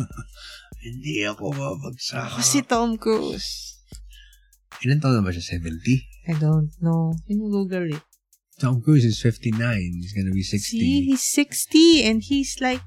Hindi 0.82 1.22
ako 1.30 1.54
babagsak. 1.54 2.26
Ako 2.26 2.42
si 2.42 2.66
Tom 2.66 2.98
Cruise. 2.98 3.78
Ilan 4.82 4.98
taon 4.98 5.22
na 5.22 5.22
ba 5.22 5.30
siya? 5.30 5.62
70? 5.62 5.78
I 6.26 6.34
don't 6.42 6.74
know. 6.82 7.14
Can 7.30 7.38
you 7.38 7.54
Google 7.54 7.86
it? 7.86 8.02
Tom 8.58 8.82
Cruise 8.82 9.06
is 9.06 9.22
59. 9.22 9.62
He's 10.02 10.18
gonna 10.18 10.34
be 10.34 10.42
60. 10.42 10.58
See, 10.58 11.06
he's 11.06 11.22
60 11.22 12.10
and 12.10 12.18
he's 12.26 12.58
like, 12.66 12.82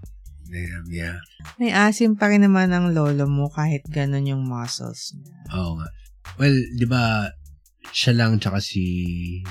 Damn, 0.45 0.87
yeah. 0.93 1.19
may 1.57 1.73
asim 1.73 2.19
pa 2.19 2.28
rin 2.28 2.45
naman 2.45 2.69
ang 2.75 2.93
lolo 2.93 3.25
mo 3.25 3.49
kahit 3.49 3.87
ganun 3.88 4.28
yung 4.28 4.45
muscles 4.45 5.16
niya. 5.16 5.35
Oo 5.57 5.81
nga. 5.81 5.88
Well, 6.37 6.54
di 6.76 6.87
ba, 6.87 7.31
siya 7.90 8.12
lang 8.14 8.38
tsaka 8.38 8.61
si 8.61 8.83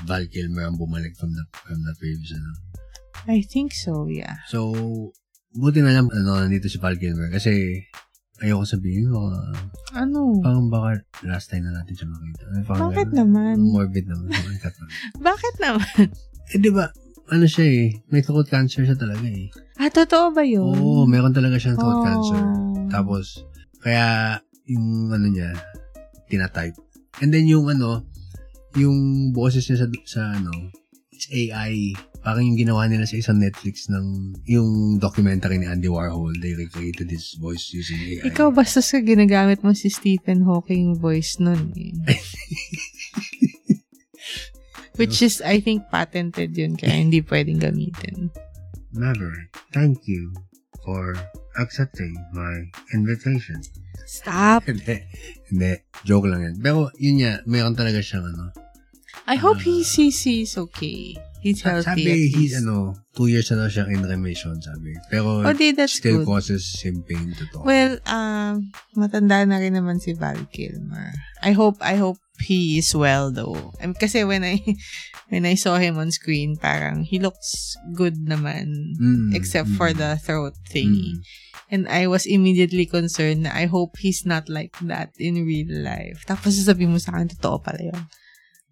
Val 0.06 0.30
Kilmer 0.30 0.70
ang 0.70 0.78
bumalik 0.78 1.18
from 1.18 1.34
the, 1.34 1.44
from 1.52 1.82
the 1.82 1.96
previous, 1.98 2.36
ano. 2.36 2.52
I 3.26 3.42
think 3.42 3.72
so, 3.72 4.06
yeah. 4.06 4.44
So, 4.48 4.74
buti 5.52 5.80
na 5.80 5.94
lang, 5.94 6.08
ano, 6.10 6.38
nandito 6.38 6.68
si 6.68 6.78
Val 6.78 6.98
Kilmer 6.98 7.30
kasi 7.30 7.80
ayoko 8.42 8.66
sabihin 8.68 9.08
ko, 9.08 9.32
uh, 9.32 9.56
Ano? 9.94 10.42
parang 10.42 10.68
baka 10.68 11.00
last 11.24 11.48
time 11.48 11.64
na 11.64 11.80
natin 11.80 11.96
siya 11.96 12.08
makita. 12.10 12.44
Ay, 12.50 12.64
Bakit 12.66 13.08
ganun. 13.10 13.20
naman? 13.24 13.56
Morbid 13.62 14.06
naman. 14.06 14.28
Bakit 15.30 15.54
naman? 15.60 16.08
eh, 16.52 16.60
di 16.60 16.68
ba, 16.68 16.92
ano 17.30 17.46
siya 17.46 17.64
eh, 17.64 17.86
may 18.12 18.20
throat 18.20 18.52
cancer 18.52 18.84
siya 18.84 18.98
talaga 18.98 19.24
eh. 19.24 19.48
Ah, 19.80 19.88
totoo 19.88 20.36
ba 20.36 20.44
yun? 20.44 20.76
Oo, 20.76 21.08
meron 21.08 21.32
talaga 21.32 21.56
siyang 21.56 21.80
throat 21.80 21.96
Oh. 21.96 22.04
cancer. 22.04 22.42
Tapos, 22.92 23.48
kaya, 23.80 24.38
yung 24.66 25.08
ano 25.10 25.28
niya, 25.28 25.56
tinatype. 26.28 26.76
And 27.22 27.30
then 27.30 27.46
yung 27.46 27.70
ano, 27.70 28.04
yung 28.76 29.30
boses 29.32 29.64
niya 29.64 29.78
sa, 29.80 29.88
sa 30.04 30.22
ano, 30.34 30.52
it's 31.14 31.30
AI. 31.30 31.94
Parang 32.24 32.48
yung 32.48 32.56
ginawa 32.56 32.88
nila 32.88 33.04
sa 33.04 33.20
isang 33.20 33.44
Netflix 33.44 33.92
ng, 33.92 34.32
yung 34.48 34.96
documentary 34.96 35.60
ni 35.60 35.68
Andy 35.68 35.92
Warhol. 35.92 36.32
They 36.40 36.56
recreated 36.56 37.12
his 37.12 37.36
voice 37.36 37.76
using 37.76 38.00
AI. 38.00 38.32
Ikaw, 38.32 38.56
basta 38.56 38.80
sa 38.80 39.04
ginagamit 39.04 39.60
mo 39.60 39.76
si 39.76 39.92
Stephen 39.92 40.48
Hawking 40.48 40.96
voice 40.96 41.36
nun 41.44 41.76
eh. 41.76 41.92
Which 44.96 45.20
is, 45.20 45.44
I 45.44 45.60
think, 45.60 45.90
patented 45.92 46.56
yun, 46.56 46.80
kaya 46.80 46.96
hindi 46.96 47.20
pwedeng 47.26 47.60
gamitin. 47.60 48.32
Never. 48.94 49.34
Thank 49.74 50.06
you 50.08 50.32
for 50.86 51.18
accepting 51.60 52.14
my 52.32 52.72
invitation. 52.94 53.60
Stop! 54.06 54.66
Hindi. 54.70 55.02
Hindi. 55.50 55.74
Joke 56.06 56.30
lang 56.30 56.46
yan. 56.46 56.56
Pero, 56.62 56.94
yun 57.02 57.24
nga, 57.24 57.42
mayroon 57.50 57.74
talaga 57.74 58.04
siyang 58.04 58.30
ano. 58.30 58.54
I 59.28 59.36
hope 59.36 59.60
he's, 59.64 59.94
he's, 59.96 60.22
he's 60.22 60.58
okay. 60.58 61.16
He's 61.44 61.60
healthy 61.60 61.84
Sabi, 62.08 62.32
he's 62.32 62.56
ano, 62.56 62.96
two 63.12 63.28
years 63.28 63.52
na 63.52 63.68
daw 63.68 63.70
siyang 63.72 63.92
in 63.92 64.04
remission, 64.08 64.56
sabi. 64.64 64.96
Pero, 65.12 65.44
Oh, 65.44 65.52
di, 65.52 65.76
that's 65.76 66.00
still 66.00 66.24
good. 66.24 66.28
causes 66.28 66.64
him 66.80 67.04
pain 67.04 67.36
to 67.36 67.44
talk. 67.52 67.68
Well, 67.68 68.00
um, 68.08 68.72
matanda 68.96 69.44
na 69.44 69.60
rin 69.60 69.76
naman 69.76 70.00
si 70.00 70.16
Val 70.16 70.40
Kilmer. 70.56 71.12
I 71.44 71.52
hope, 71.52 71.84
I 71.84 72.00
hope 72.00 72.16
he 72.40 72.80
is 72.80 72.96
well 72.96 73.28
though. 73.28 73.76
Um, 73.84 73.92
kasi 73.92 74.24
when 74.24 74.48
I, 74.48 74.64
when 75.32 75.44
I 75.44 75.60
saw 75.60 75.76
him 75.84 76.00
on 76.00 76.16
screen, 76.16 76.56
parang 76.56 77.04
he 77.04 77.20
looks 77.20 77.76
good 77.92 78.24
naman. 78.24 78.96
Mm, 78.96 79.36
Except 79.36 79.68
mm, 79.68 79.76
for 79.76 79.92
the 79.92 80.16
throat 80.24 80.56
thingy. 80.72 81.20
mm. 81.20 81.24
And 81.68 81.92
I 81.92 82.08
was 82.08 82.24
immediately 82.24 82.86
concerned 82.88 83.44
na 83.44 83.52
I 83.52 83.66
hope 83.68 84.00
he's 84.00 84.24
not 84.24 84.48
like 84.48 84.80
that 84.88 85.12
in 85.20 85.44
real 85.44 85.84
life. 85.84 86.24
Tapos 86.24 86.56
sasabihin 86.56 86.96
mo 86.96 87.04
sa 87.04 87.20
akin, 87.20 87.36
totoo 87.36 87.60
pala 87.60 87.84
yun. 87.84 88.00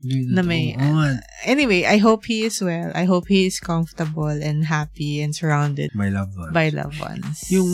Hindi 0.02 0.34
Na 0.34 0.42
may- 0.42 0.74
nga, 0.74 1.22
Anyway, 1.44 1.86
I 1.86 1.98
hope 1.98 2.26
he 2.26 2.44
is 2.44 2.58
well. 2.60 2.90
I 2.92 3.06
hope 3.06 3.26
he 3.26 3.46
is 3.46 3.58
comfortable 3.58 4.30
and 4.30 4.62
happy 4.64 5.22
and 5.22 5.30
surrounded 5.32 5.90
my 5.94 6.10
loved 6.10 6.34
one. 6.36 6.50
by 6.52 6.70
loved 6.70 6.98
ones. 6.98 7.46
Yung, 7.48 7.70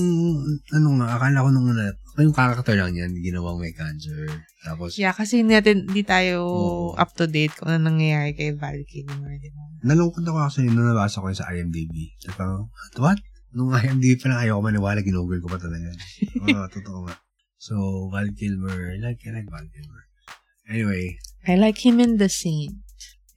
ano 0.70 0.88
nga, 0.98 1.16
akala 1.16 1.42
ko 1.42 1.50
nung 1.50 1.68
una, 1.68 1.92
yung 2.18 2.32
character 2.32 2.76
lang 2.76 2.92
yan, 2.92 3.12
ginawang 3.16 3.58
may 3.58 3.72
cancer. 3.72 4.28
Tapos, 4.62 4.96
Yeah, 4.96 5.12
kasi 5.12 5.40
hindi 5.40 5.54
natin, 5.54 5.84
di 5.86 6.02
tayo 6.02 6.44
Oo. 6.44 6.96
up 6.96 7.12
to 7.14 7.28
date 7.28 7.52
kung 7.54 7.70
ano 7.70 7.88
nangyayari 7.88 8.32
kay 8.34 8.52
Val 8.54 8.80
Kilmer, 8.84 9.36
di 9.38 9.48
ba? 9.50 9.64
nalungkot 9.86 10.22
ako 10.22 10.40
kasi 10.44 10.66
nung 10.66 10.84
nabasa 10.84 11.20
ko 11.20 11.28
yun 11.28 11.38
sa 11.38 11.48
IMDb. 11.48 12.12
At 12.24 12.36
parang, 12.36 12.68
what? 12.98 13.20
Nung 13.52 13.72
IMDb 13.72 14.18
pa 14.18 14.28
lang 14.28 14.44
ayaw 14.44 14.60
ko 14.60 14.64
maniwala, 14.66 15.00
ginugol 15.00 15.40
ko 15.40 15.48
pa 15.48 15.60
talaga. 15.60 15.92
Oo, 16.44 16.66
totoo 16.68 17.08
nga. 17.08 17.16
So, 17.58 17.74
Val 18.10 18.28
Kilmer, 18.32 18.96
like, 18.98 19.24
I 19.24 19.32
like 19.34 19.48
Val 19.48 19.64
Kilmer. 19.66 20.04
Anyway, 20.70 21.18
I 21.48 21.56
like 21.56 21.86
him 21.86 22.00
in 22.00 22.18
The 22.18 22.30
Saint. 22.30 22.76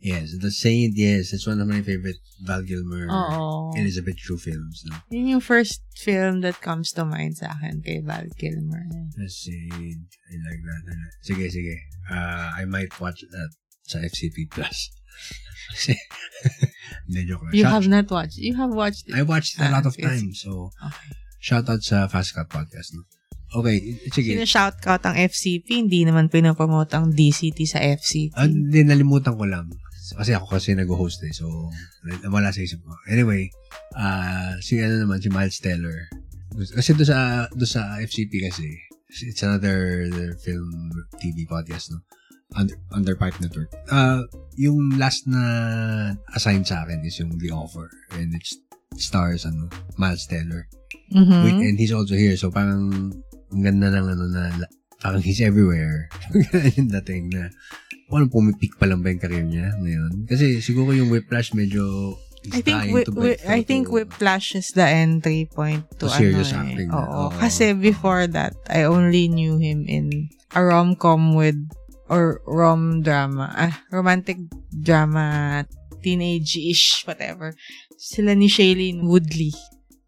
yes, 0.01 0.33
The 0.41 0.51
Saint, 0.51 0.97
yes, 0.97 1.33
it's 1.33 1.47
one 1.47 1.61
of 1.61 1.69
my 1.69 1.83
favorite 1.83 2.17
Val 2.43 2.65
Kilmer 2.65 3.07
Oo. 3.07 3.77
Elizabeth 3.77 4.19
Shue 4.19 4.39
films. 4.39 4.83
No? 4.89 4.97
Yun 5.11 5.27
yung 5.39 5.45
first 5.45 5.81
film 5.97 6.41
that 6.41 6.61
comes 6.61 6.91
to 6.97 7.05
mind 7.05 7.37
sa 7.37 7.53
akin 7.55 7.83
kay 7.85 8.01
Val 8.01 8.27
Kilmer. 8.41 8.83
The 9.15 9.29
Saint, 9.29 10.09
I 10.27 10.35
like 10.49 10.63
that. 10.65 10.83
I 10.89 10.95
like- 10.97 11.19
Sige, 11.23 11.47
sige. 11.53 11.77
Uh, 12.11 12.51
I 12.57 12.65
might 12.65 12.91
watch 12.99 13.21
that 13.31 13.51
sa 13.87 13.99
FCP 14.01 14.51
Plus. 14.51 14.91
Kasi, 15.71 15.95
joke 17.29 17.47
lang. 17.47 17.55
You 17.55 17.65
have 17.69 17.87
not 17.87 18.11
watched. 18.11 18.39
You 18.43 18.57
have 18.57 18.75
watched 18.75 19.07
it. 19.07 19.15
I 19.15 19.23
watched 19.23 19.55
it 19.55 19.63
a 19.63 19.69
Ah, 19.71 19.79
lot 19.79 19.87
of 19.87 19.95
times. 19.95 20.41
So, 20.43 20.73
Okay. 20.83 21.15
shout 21.39 21.69
out 21.71 21.85
sa 21.87 22.09
Fast 22.11 22.35
Cut 22.35 22.49
Podcast. 22.51 22.91
No? 22.97 23.05
Okay, 23.51 23.99
sige. 24.15 24.39
Sino-shout 24.39 24.79
out 24.87 25.03
ang 25.03 25.19
FCP, 25.19 25.83
hindi 25.83 26.07
naman 26.07 26.31
pinopromote 26.31 26.95
ang 26.95 27.11
DCT 27.11 27.59
sa 27.67 27.83
FCP. 27.83 28.31
Ah, 28.39 28.47
Hindi, 28.47 28.87
nalimutan 28.87 29.35
ko 29.35 29.43
lang. 29.43 29.67
Kasi 30.11 30.35
ako 30.35 30.59
kasi 30.59 30.75
nag-host 30.75 31.23
eh. 31.27 31.35
So, 31.35 31.47
wala 32.31 32.51
sa 32.55 32.63
isip 32.63 32.83
ko. 32.83 32.95
Anyway, 33.11 33.51
ah 33.95 34.55
si 34.59 34.79
ano 34.83 35.03
naman, 35.03 35.23
si 35.23 35.31
Miles 35.31 35.59
Teller. 35.59 36.11
Kasi 36.55 36.95
doon 36.95 37.09
sa, 37.11 37.19
doon 37.51 37.71
sa 37.71 37.99
FCP 38.03 38.51
kasi, 38.51 38.67
it's 39.11 39.43
another 39.43 40.07
film 40.43 40.91
TV 41.19 41.47
podcast, 41.47 41.95
no? 41.95 42.03
Under, 42.59 42.75
under 42.91 43.15
Pipe 43.15 43.39
Network. 43.39 43.71
Ah, 43.91 44.27
yung 44.59 44.99
last 44.99 45.27
na 45.31 45.43
assigned 46.35 46.67
sa 46.67 46.83
akin 46.83 47.03
is 47.07 47.19
yung 47.23 47.39
The 47.39 47.55
Offer. 47.55 47.87
And 48.19 48.35
it 48.35 48.43
stars, 48.99 49.47
ano, 49.47 49.71
Miles 49.95 50.27
Teller. 50.27 50.67
Mhm. 51.15 51.43
Wait, 51.47 51.59
and 51.71 51.79
he's 51.79 51.95
also 51.95 52.15
here. 52.19 52.35
So, 52.35 52.51
parang, 52.51 53.15
ang 53.51 53.63
ganda 53.63 53.91
ng 53.91 54.07
ano 54.07 54.25
na, 54.31 54.43
parang 55.03 55.23
he's 55.23 55.43
everywhere. 55.43 56.09
yung 56.77 56.91
dating 57.01 57.35
na, 57.35 57.51
anong 58.11 58.33
pumipik 58.33 58.75
pa 58.79 58.87
lang 58.91 59.03
ba 59.03 59.11
yung 59.11 59.23
career 59.23 59.47
niya 59.47 59.71
ngayon. 59.79 60.27
Kasi 60.27 60.59
siguro 60.59 60.91
yung 60.95 61.11
Whiplash 61.11 61.55
medyo, 61.55 62.15
I 62.51 62.65
think 62.65 62.89
Whi- 62.89 63.05
break 63.05 63.45
I 63.45 63.61
think 63.61 63.93
Whiplash 63.93 64.57
is 64.57 64.73
the 64.73 64.89
entry 64.89 65.45
point 65.45 65.85
to, 66.01 66.09
To 66.09 66.17
serious 66.17 66.57
ano 66.57 66.73
acting 66.73 66.89
eh. 66.89 66.97
Oo. 66.97 67.29
Oo. 67.29 67.37
Kasi 67.37 67.77
before 67.77 68.25
that, 68.33 68.57
I 68.73 68.89
only 68.89 69.29
knew 69.29 69.61
him 69.61 69.85
in 69.85 70.33
a 70.57 70.65
rom-com 70.65 71.37
with 71.37 71.61
or 72.11 72.41
rom 72.49 73.05
drama, 73.05 73.53
ah, 73.55 73.77
romantic 73.93 74.41
drama, 74.73 75.63
teenage-ish, 76.03 77.05
whatever. 77.07 77.55
Sila 78.01 78.33
ni 78.35 78.49
Shailene 78.49 79.05
Woodley. 79.05 79.53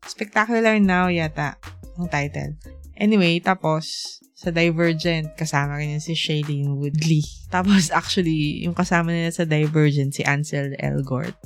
Spectacular 0.03 0.81
Now 0.83 1.07
yata 1.13 1.61
ang 2.01 2.09
title. 2.11 2.59
Anyway, 2.97 3.41
tapos 3.41 4.19
sa 4.43 4.51
Divergent, 4.51 5.31
kasama 5.39 5.79
rin 5.79 6.03
si 6.03 6.19
Shailene 6.19 6.75
Woodley. 6.75 7.23
Tapos 7.55 7.95
actually, 7.95 8.67
yung 8.67 8.75
kasama 8.75 9.15
nila 9.15 9.31
sa 9.31 9.47
Divergent, 9.47 10.19
si 10.19 10.27
Ansel 10.27 10.75
Elgort. 10.83 11.39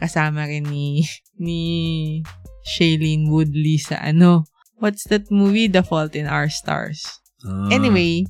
Kasama 0.00 0.48
rin 0.48 0.64
ni, 0.64 1.04
ni 1.36 1.60
Shailene 2.64 3.28
Woodley 3.28 3.76
sa 3.76 4.00
ano, 4.00 4.48
what's 4.80 5.04
that 5.12 5.28
movie? 5.28 5.68
The 5.68 5.84
Fault 5.84 6.16
in 6.16 6.24
Our 6.24 6.48
Stars. 6.48 7.04
Ah, 7.44 7.68
Anyway, 7.68 8.24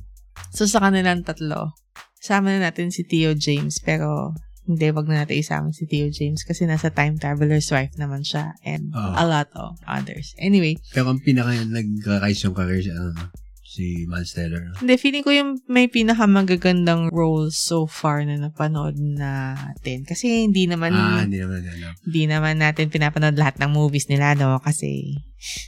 so 0.51 0.67
sa 0.67 0.83
kanilang 0.83 1.23
tatlo, 1.23 1.71
sama 2.19 2.51
na 2.51 2.67
natin 2.67 2.91
si 2.91 3.07
Theo 3.07 3.31
James, 3.31 3.79
pero 3.79 4.35
hindi, 4.65 4.89
wag 4.89 5.05
na 5.05 5.21
natin 5.21 5.37
isama 5.37 5.69
si 5.69 5.85
Theo 5.85 6.09
James 6.09 6.41
kasi 6.41 6.65
nasa 6.65 6.89
Time 6.89 7.15
Traveler's 7.15 7.69
Wife 7.69 7.93
naman 7.95 8.21
siya 8.21 8.57
and 8.61 8.89
Ah. 8.91 9.21
a 9.21 9.25
lot 9.25 9.49
of 9.53 9.77
others. 9.85 10.33
Anyway, 10.37 10.75
pero 10.89 11.09
ang 11.09 11.21
pinaka 11.21 11.53
nag-rise 11.55 12.43
yung 12.43 12.53
career 12.53 12.81
siya, 12.81 12.97
ano, 12.97 13.29
si 13.61 14.07
Miles 14.07 14.31
Teller. 14.31 14.71
hindi, 14.79 14.95
feeling 14.95 15.19
ko 15.19 15.29
yung 15.29 15.59
may 15.67 15.85
pinakamagagandang 15.85 17.11
roles 17.11 17.55
so 17.55 17.83
far 17.83 18.23
na 18.23 18.39
napanood 18.39 18.95
natin. 18.95 20.01
Kasi 20.01 20.47
hindi 20.47 20.63
naman, 20.65 20.95
Ah, 20.95 21.21
hindi 21.21 21.37
naman 21.37 21.59
natin 21.61 21.91
hindi 22.01 22.23
naman 22.25 22.55
natin 22.57 22.85
pinapanood 22.87 23.35
lahat 23.35 23.59
ng 23.59 23.69
movies 23.69 24.07
nila, 24.07 24.33
no? 24.33 24.57
Kasi, 24.59 25.19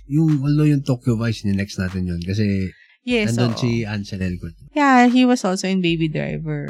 Yung, 0.07 0.41
although 0.41 0.65
yung 0.65 0.81
Tokyo 0.81 1.19
Vice, 1.19 1.45
ni-next 1.45 1.77
natin 1.77 2.07
yun. 2.07 2.21
Kasi, 2.23 2.71
yes, 3.03 3.35
nandun 3.35 3.53
oo. 3.53 3.61
si 3.61 3.83
Ansel 3.83 4.23
Elgort. 4.23 4.55
Yeah, 4.73 5.05
he 5.05 5.21
was 5.21 5.43
also 5.43 5.67
in 5.67 5.83
Baby 5.83 6.07
Driver. 6.07 6.65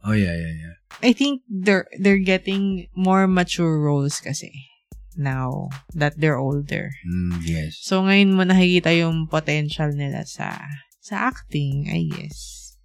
Oh, 0.00 0.12
yeah, 0.12 0.32
yeah, 0.32 0.54
yeah. 0.56 0.74
I 1.04 1.12
think 1.12 1.42
they're 1.48 1.88
they're 2.00 2.20
getting 2.24 2.88
more 2.96 3.28
mature 3.28 3.80
roles 3.80 4.20
kasi 4.20 4.48
now 5.12 5.68
that 5.92 6.16
they're 6.16 6.40
older. 6.40 6.88
Mm, 7.04 7.44
yes. 7.44 7.76
So 7.84 8.00
ngayon 8.04 8.32
mo 8.32 8.48
nakikita 8.48 8.96
yung 8.96 9.28
potential 9.28 9.92
nila 9.92 10.24
sa 10.24 10.56
sa 11.04 11.28
acting, 11.28 11.88
I 11.92 12.08
guess. 12.08 12.76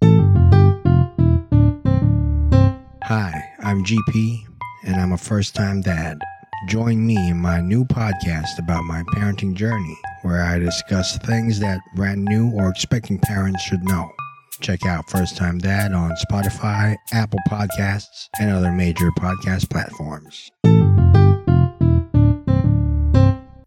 Hi, 3.08 3.32
I'm 3.64 3.80
GP, 3.80 4.44
and 4.84 5.00
I'm 5.00 5.16
a 5.16 5.20
first 5.20 5.56
time 5.56 5.80
dad. 5.80 6.20
Join 6.68 7.00
me 7.00 7.16
in 7.16 7.40
my 7.40 7.60
new 7.64 7.84
podcast 7.84 8.60
about 8.60 8.84
my 8.84 9.04
parenting 9.16 9.56
journey, 9.56 9.96
where 10.20 10.44
I 10.44 10.58
discuss 10.58 11.16
things 11.24 11.60
that 11.60 11.80
brand 11.94 12.24
new 12.24 12.52
or 12.52 12.68
expecting 12.68 13.20
parents 13.24 13.62
should 13.62 13.84
know. 13.84 14.10
Check 14.60 14.88
out 14.88 15.04
First 15.12 15.36
Time 15.36 15.58
Dad 15.60 15.92
on 15.92 16.16
Spotify, 16.24 16.96
Apple 17.12 17.40
Podcasts, 17.48 18.32
and 18.40 18.48
other 18.48 18.72
major 18.72 19.12
podcast 19.20 19.68
platforms. 19.68 20.48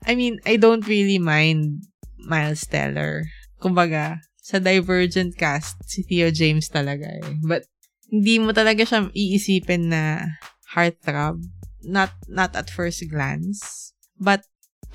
I 0.09 0.17
mean, 0.17 0.41
I 0.49 0.57
don't 0.57 0.87
really 0.89 1.21
mind 1.21 1.85
Miles 2.17 2.65
Teller. 2.65 3.29
Kumbaga, 3.61 4.17
sa 4.41 4.57
Divergent 4.57 5.37
cast, 5.37 5.77
si 5.85 6.01
Theo 6.01 6.33
James 6.33 6.65
talaga 6.73 7.05
eh. 7.21 7.37
But, 7.45 7.69
hindi 8.09 8.41
mo 8.41 8.49
talaga 8.49 8.81
siya 8.81 9.13
iisipin 9.13 9.93
na 9.93 10.33
heartthrob. 10.73 11.45
Not, 11.85 12.17
not 12.25 12.57
at 12.57 12.73
first 12.73 13.05
glance. 13.05 13.93
But, 14.17 14.41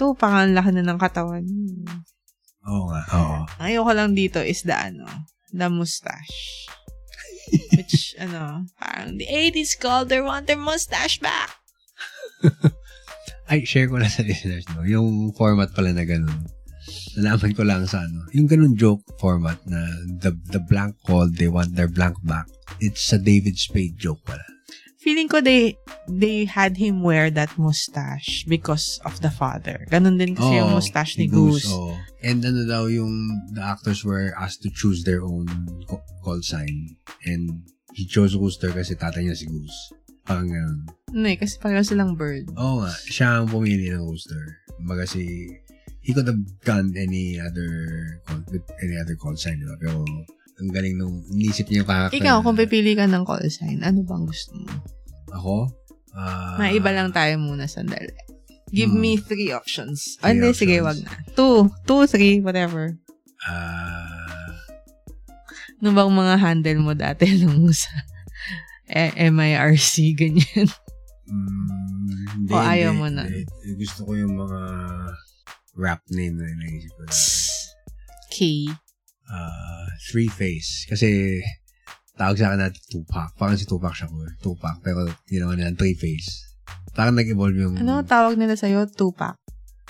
to, 0.03 0.19
pangang 0.19 0.59
laki 0.59 0.75
na 0.75 0.83
ng 0.83 0.99
katawan. 0.99 1.47
Oo 2.67 2.91
nga, 2.91 3.03
oo. 3.15 3.39
Ayoko 3.63 3.95
lang 3.95 4.19
dito 4.19 4.43
is 4.43 4.67
the 4.67 4.75
ano, 4.75 5.07
the 5.55 5.71
mustache. 5.71 6.67
Which, 7.73 8.15
ano, 8.25 8.67
parang 8.83 9.17
the 9.23 9.31
80s 9.31 9.79
called 9.79 10.11
their 10.11 10.27
want 10.27 10.51
their 10.51 10.59
mustache 10.59 11.23
back. 11.23 11.55
Ay, 13.51 13.63
share 13.63 13.87
ko 13.87 14.01
lang 14.01 14.11
sa 14.11 14.25
listeners, 14.25 14.65
no? 14.75 14.83
Yung 14.83 15.31
format 15.37 15.71
pala 15.71 15.93
na 15.93 16.03
ganun. 16.03 16.49
Nalaman 17.15 17.53
ko 17.55 17.63
lang 17.63 17.85
sa 17.87 18.03
ano. 18.03 18.27
Yung 18.33 18.49
ganun 18.49 18.75
joke 18.75 19.05
format 19.21 19.61
na 19.69 19.85
the 20.21 20.33
the 20.51 20.61
blank 20.65 20.97
call, 21.05 21.29
they 21.29 21.49
want 21.49 21.77
their 21.77 21.89
blank 21.89 22.17
back. 22.25 22.49
It's 22.81 23.05
a 23.13 23.21
David 23.21 23.61
Spade 23.61 24.01
joke 24.01 24.25
pala. 24.25 24.54
Feeling 25.05 25.29
ko 25.29 25.45
they 25.45 25.77
they 26.09 26.49
had 26.49 26.81
him 26.81 27.05
wear 27.05 27.29
that 27.29 27.53
mustache 27.61 28.49
because 28.49 28.97
of 29.05 29.21
the 29.21 29.29
father. 29.29 29.85
Ganun 29.93 30.17
din 30.17 30.33
kasi 30.33 30.57
yung 30.57 30.73
Oo, 30.73 30.81
mustache 30.81 31.21
ni 31.21 31.29
Goose. 31.29 31.69
oo. 31.69 31.93
And 32.25 32.41
ano 32.41 32.65
daw 32.65 32.89
yung 32.89 33.13
the 33.53 33.61
actors 33.61 34.01
were 34.01 34.33
asked 34.41 34.65
to 34.65 34.73
choose 34.73 35.05
their 35.05 35.21
own 35.21 35.45
call 36.25 36.41
sign. 36.41 36.97
And 37.29 37.69
he 37.93 38.09
chose 38.09 38.33
Rooster 38.33 38.73
kasi 38.73 38.97
tatay 38.97 39.29
niya 39.29 39.37
si 39.37 39.45
Goose. 39.45 39.93
Parang 40.25 40.49
ganun. 40.49 40.89
Ano 41.13 41.27
eh, 41.29 41.37
kasi 41.37 41.61
pareho 41.61 41.85
silang 41.85 42.17
bird. 42.17 42.49
Oo 42.57 42.81
nga, 42.81 42.93
siya 43.05 43.45
ang 43.45 43.53
pumili 43.53 43.93
ng 43.93 44.09
Rooster. 44.09 44.65
Kumbaga 44.81 45.05
si, 45.05 45.53
he 46.01 46.17
could 46.17 46.25
have 46.25 46.41
gone 46.65 46.97
any 46.97 47.37
other 47.37 47.69
call, 48.25 48.41
any 48.81 48.97
other 48.97 49.21
call 49.21 49.37
sign, 49.37 49.61
diba? 49.61 49.77
Pero, 49.79 50.01
ang 50.55 50.69
galing 50.71 50.95
nung, 50.95 51.23
inisip 51.29 51.67
niya 51.67 51.83
yung 51.83 51.89
character. 51.89 52.17
Ikaw, 52.17 52.37
kung 52.41 52.55
pipili 52.55 52.95
ka 52.95 53.05
ng 53.05 53.23
call 53.23 53.43
sign, 53.49 53.83
ano 53.83 54.01
bang 54.01 54.23
gusto 54.23 54.55
mo? 54.55 54.71
Ako? 55.33 55.55
Ah, 56.15 56.55
Maiba 56.57 56.91
lang 56.91 57.11
tayo 57.11 57.35
muna 57.37 57.67
sandali. 57.67 58.15
Give 58.71 58.87
Hmm. 58.89 59.01
me 59.01 59.13
three 59.17 59.51
options. 59.51 60.15
Three 60.19 60.31
Hindi, 60.31 60.51
sige, 60.53 60.79
options. 60.79 60.87
wag 60.87 60.99
na. 61.03 61.11
Two. 61.35 61.57
Two, 61.85 62.07
three, 62.07 62.39
whatever. 62.39 62.95
Ah, 63.45 64.51
Ano 65.77 65.93
bang 65.93 66.13
mga 66.13 66.35
handle 66.39 66.81
mo 66.81 66.93
dati 66.95 67.29
nung 67.37 67.69
sa 67.69 67.91
eh, 68.87 69.29
MIRC, 69.29 69.95
ganyan? 70.15 70.69
mm, 71.27 72.25
hindi, 72.37 72.53
O, 72.53 72.57
ayaw 72.57 72.91
hindi, 72.91 73.01
mo 73.01 73.09
na? 73.11 73.23
hindi. 73.27 73.43
Gusto 73.77 74.07
ko 74.07 74.13
yung 74.15 74.35
mga 74.35 74.61
rap 75.75 76.01
name 76.09 76.37
na 76.37 76.47
naisip 76.47 76.95
ko. 76.95 77.03
K. 78.31 78.37
Ah, 79.27 79.74
Three 80.01 80.27
Face. 80.27 80.85
Kasi, 80.85 81.41
tawag 82.15 82.37
sa 82.37 82.49
akin 82.49 82.61
natin 82.61 82.81
Tupac. 82.89 83.35
Parang 83.35 83.55
si 83.55 83.65
Tupac 83.65 83.93
siya 83.93 84.07
ko. 84.07 84.17
Tupac. 84.41 84.79
Pero, 84.81 85.03
ginawa 85.25 85.55
nila 85.55 85.75
Three 85.75 85.95
Face. 85.95 86.55
Parang 86.93 87.15
nag-evolve 87.15 87.59
yung... 87.59 87.75
Ano 87.77 88.03
tawag 88.03 88.35
nila 88.35 88.55
sa'yo? 88.55 88.87
Tupac. 88.87 89.35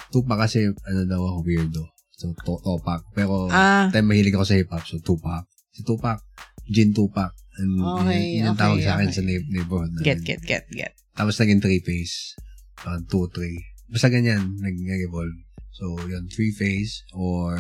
Tupac 0.08 0.38
kasi, 0.38 0.66
ano 0.66 1.00
daw 1.04 1.20
ako, 1.20 1.38
weirdo. 1.42 1.84
So, 2.14 2.30
to 2.32 2.54
Topak. 2.58 3.02
Pero, 3.11 3.50
Ah, 3.50 3.90
time 3.90 4.06
mahilig 4.06 4.32
ako 4.32 4.46
sa 4.46 4.54
hip-hop. 4.54 4.87
So, 4.87 4.99
Tupac. 4.99 5.44
Si 5.70 5.82
Tupac. 5.82 6.23
Jin 6.64 6.94
Tupac. 6.94 7.34
And, 7.58 7.78
Okay, 7.78 8.38
yun, 8.38 8.46
yun 8.46 8.54
okay, 8.54 8.61
tawag 8.62 8.78
sa 8.80 8.90
akin 8.96 9.08
okay. 9.11 9.14
sa 9.14 9.23
neigh- 9.23 9.50
neighborhood. 9.50 9.90
namin. 9.92 10.06
get, 10.06 10.20
get, 10.23 10.40
get, 10.42 10.64
get. 10.70 10.92
Tapos 11.12 11.34
naging 11.37 11.58
three-face. 11.58 12.34
Uh, 12.82 12.99
two, 13.06 13.26
three. 13.30 13.58
Basta 13.87 14.09
ganyan, 14.09 14.59
nag- 14.59 14.78
nag-evolve. 14.81 15.35
So, 15.74 15.98
yun, 16.07 16.26
three-face 16.28 17.02
or 17.12 17.59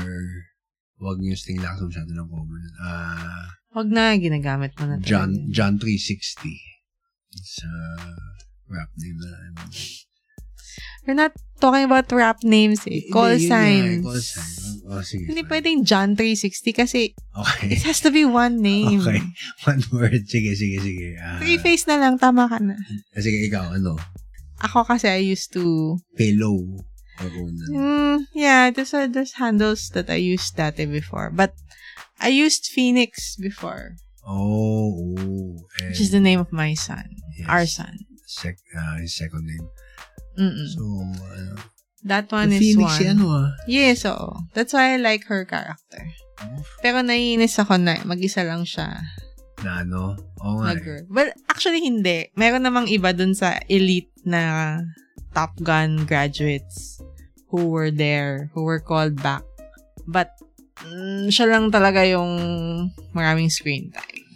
wag 0.98 1.18
yung 1.18 1.34
sting 1.34 1.58
lang 1.58 1.74
sa 1.74 1.84
masyado 1.84 2.10
ng 2.10 2.28
common. 2.28 2.62
Ah, 2.80 3.48
Wag 3.74 3.90
na, 3.90 4.14
ginagamit 4.14 4.70
mo 4.78 4.86
na. 4.86 5.02
John. 5.02 5.50
John 5.50 5.82
360. 5.82 6.46
It's 7.34 7.58
a 7.60 7.74
rap 8.70 8.86
name 8.94 9.18
na. 9.18 9.30
ano. 9.50 9.62
We're 11.04 11.18
not 11.18 11.34
talking 11.60 11.84
about 11.84 12.08
rap 12.14 12.40
names 12.42 12.86
eh. 12.86 13.04
Call 13.10 13.34
Hindi, 13.36 13.44
yun 13.44 13.50
signs. 13.50 14.00
nga, 14.00 14.06
Call 14.06 14.22
sign. 14.22 14.52
Oh, 14.84 15.02
sige. 15.02 15.24
Hindi 15.26 15.42
fine. 15.42 15.50
pwedeng 15.50 15.78
John 15.82 16.08
360 16.16 16.72
kasi 16.72 17.00
Okay. 17.34 17.74
it 17.74 17.82
has 17.82 17.98
to 17.98 18.08
be 18.08 18.22
one 18.24 18.62
name. 18.62 19.02
Okay. 19.02 19.20
One 19.68 19.82
word. 19.90 20.24
Sige, 20.24 20.54
sige, 20.54 20.78
sige. 20.78 21.18
Ah, 21.18 21.42
Three 21.42 21.58
face 21.58 21.84
na 21.84 21.98
lang, 21.98 22.16
tama 22.16 22.46
ka 22.46 22.62
na. 22.62 22.78
sige, 23.12 23.42
ikaw, 23.42 23.74
ano? 23.74 23.98
Ako 24.62 24.86
kasi 24.86 25.10
I 25.10 25.20
used 25.20 25.50
to, 25.52 25.98
Pillow. 26.14 26.78
Mm, 27.20 28.26
yeah, 28.34 28.70
there's, 28.70 28.94
a, 28.94 29.06
there's 29.06 29.32
handles 29.38 29.90
that 29.94 30.10
I 30.10 30.16
used 30.18 30.56
dati 30.56 30.90
before. 30.90 31.30
But 31.30 31.54
I 32.20 32.28
used 32.28 32.66
Phoenix 32.66 33.36
before, 33.36 33.96
Oh, 34.26 35.14
oh. 35.20 35.56
Which 35.88 36.00
is 36.00 36.10
the 36.10 36.20
name 36.20 36.40
of 36.40 36.50
my 36.52 36.72
son. 36.72 37.04
yes, 37.36 37.48
Our 37.48 37.66
son. 37.66 37.94
Sec, 38.24 38.56
ah, 38.72 38.96
his 38.96 39.12
second 39.16 39.44
name. 39.44 39.68
Mm-mm. 40.40 40.66
So, 40.72 40.80
ano? 40.80 41.54
that 42.08 42.32
one 42.32 42.50
is 42.52 42.58
Phoenix 42.58 42.88
one. 42.88 42.98
si 42.98 43.04
ano 43.06 43.26
ah. 43.28 43.50
Yes, 43.68 44.08
oo. 44.08 44.48
That's 44.56 44.72
why 44.72 44.94
I 44.94 44.96
like 44.96 45.28
her 45.28 45.44
character. 45.44 46.08
Pero 46.80 47.04
naiinis 47.04 47.60
ako 47.60 47.76
na 47.76 48.00
mag-isa 48.08 48.42
lang 48.48 48.64
siya 48.64 48.96
Na 49.60 49.84
ano? 49.84 50.16
Oo 50.40 50.64
nga 50.64 50.72
eh. 50.72 50.80
girl. 50.80 51.04
Well, 51.12 51.30
actually 51.52 51.84
hindi. 51.84 52.32
Meron 52.34 52.64
namang 52.64 52.88
iba 52.88 53.12
dun 53.12 53.36
sa 53.36 53.60
elite 53.68 54.10
na 54.24 54.80
Top 55.36 55.52
Gun 55.60 56.08
graduates 56.08 57.03
who 57.54 57.70
were 57.70 57.94
there, 57.94 58.50
who 58.50 58.66
were 58.66 58.82
called 58.82 59.14
back. 59.22 59.46
But, 60.10 60.34
mm, 60.82 61.30
siya 61.30 61.46
lang 61.46 61.70
talaga 61.70 62.02
yung 62.02 62.34
maraming 63.14 63.46
screen 63.46 63.94
time. 63.94 64.26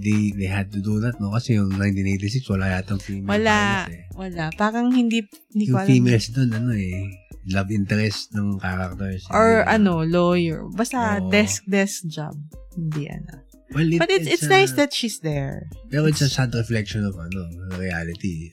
They, 0.00 0.32
they 0.32 0.48
had 0.48 0.72
to 0.72 0.80
do 0.80 0.96
that, 1.04 1.20
no? 1.20 1.36
Kasi 1.36 1.60
yung 1.60 1.68
1986, 1.76 2.48
wala 2.48 2.80
yatang 2.80 2.96
female 2.96 3.36
Wala. 3.36 3.84
pilot 3.84 3.92
eh. 3.92 4.04
Wala. 4.16 4.44
Parang 4.56 4.88
hindi, 4.88 5.28
hindi 5.52 5.68
ko 5.68 5.76
Yung 5.76 5.80
alam. 5.84 5.90
females 5.92 6.26
doon, 6.32 6.50
ano 6.56 6.72
eh, 6.72 7.12
love 7.52 7.68
interest 7.68 8.32
ng 8.32 8.56
characters. 8.56 9.28
Or 9.28 9.60
Hindi- 9.60 9.68
ano, 9.68 9.92
lawyer. 10.02 10.64
Basta 10.72 11.20
desk-desk 11.20 12.08
job. 12.08 12.32
Hindi 12.72 13.12
ano. 13.12 13.44
Well, 13.68 13.84
it- 13.84 14.00
But 14.00 14.08
it's, 14.08 14.28
it's 14.28 14.48
a- 14.48 14.52
nice 14.52 14.72
that 14.80 14.96
she's 14.96 15.20
there. 15.20 15.68
Pero 15.92 16.08
it's 16.08 16.24
a 16.24 16.28
sad 16.28 16.54
reflection 16.54 17.04
of 17.04 17.16
ano, 17.16 17.44
reality. 17.76 18.48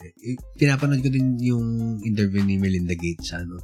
Pinapanood 0.59 0.99
ko 0.99 1.09
din 1.09 1.39
yung 1.39 1.65
interview 2.03 2.43
ni 2.43 2.59
Melinda 2.59 2.93
Gates 2.93 3.31
sa 3.31 3.39
ano, 3.39 3.59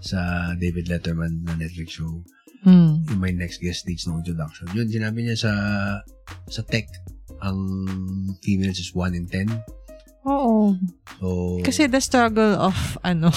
sa 0.00 0.18
David 0.56 0.88
Letterman 0.88 1.44
na 1.44 1.56
Netflix 1.56 2.00
show. 2.00 2.24
Hmm. 2.64 3.04
Yung 3.12 3.20
my 3.20 3.28
next 3.36 3.60
guest 3.60 3.84
needs 3.84 4.08
no 4.08 4.16
introduction. 4.16 4.64
Yun, 4.72 4.88
sinabi 4.88 5.28
niya 5.28 5.36
sa 5.36 5.52
sa 6.48 6.64
tech, 6.64 6.88
ang 7.44 7.84
females 8.40 8.80
is 8.80 8.96
1 8.96 9.12
in 9.12 9.28
10. 9.28 9.52
Oo. 10.24 10.72
So, 11.20 11.60
Kasi 11.60 11.84
the 11.84 12.00
struggle 12.00 12.56
of, 12.56 12.96
ano, 13.04 13.28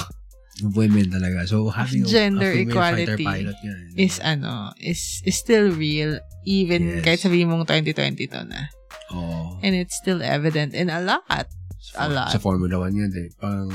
women 0.63 1.09
talaga. 1.09 1.45
So, 1.45 1.69
having 1.69 2.03
a- 2.03 2.09
gender 2.09 2.49
a, 2.49 2.65
fighter 2.65 2.71
equality 3.13 3.23
pilot 3.23 3.57
yan. 3.61 3.79
is 3.95 4.17
ano, 4.19 4.73
is, 4.77 5.21
is 5.23 5.35
still 5.35 5.69
real 5.71 6.17
even 6.43 6.99
Yes. 6.99 7.03
kahit 7.03 7.19
sabihin 7.21 7.49
mong 7.49 7.67
2022 7.67 8.31
na. 8.45 8.71
Oo. 9.11 9.59
And 9.61 9.73
it's 9.73 9.95
still 9.95 10.19
evident 10.19 10.73
in 10.73 10.89
a 10.89 10.99
lot. 10.99 11.47
a 11.95 12.09
lot. 12.09 12.29
Sa 12.29 12.37
Formula 12.37 12.83
1 12.83 12.93
yun 12.93 13.09
eh. 13.15 13.31
Pang, 13.39 13.71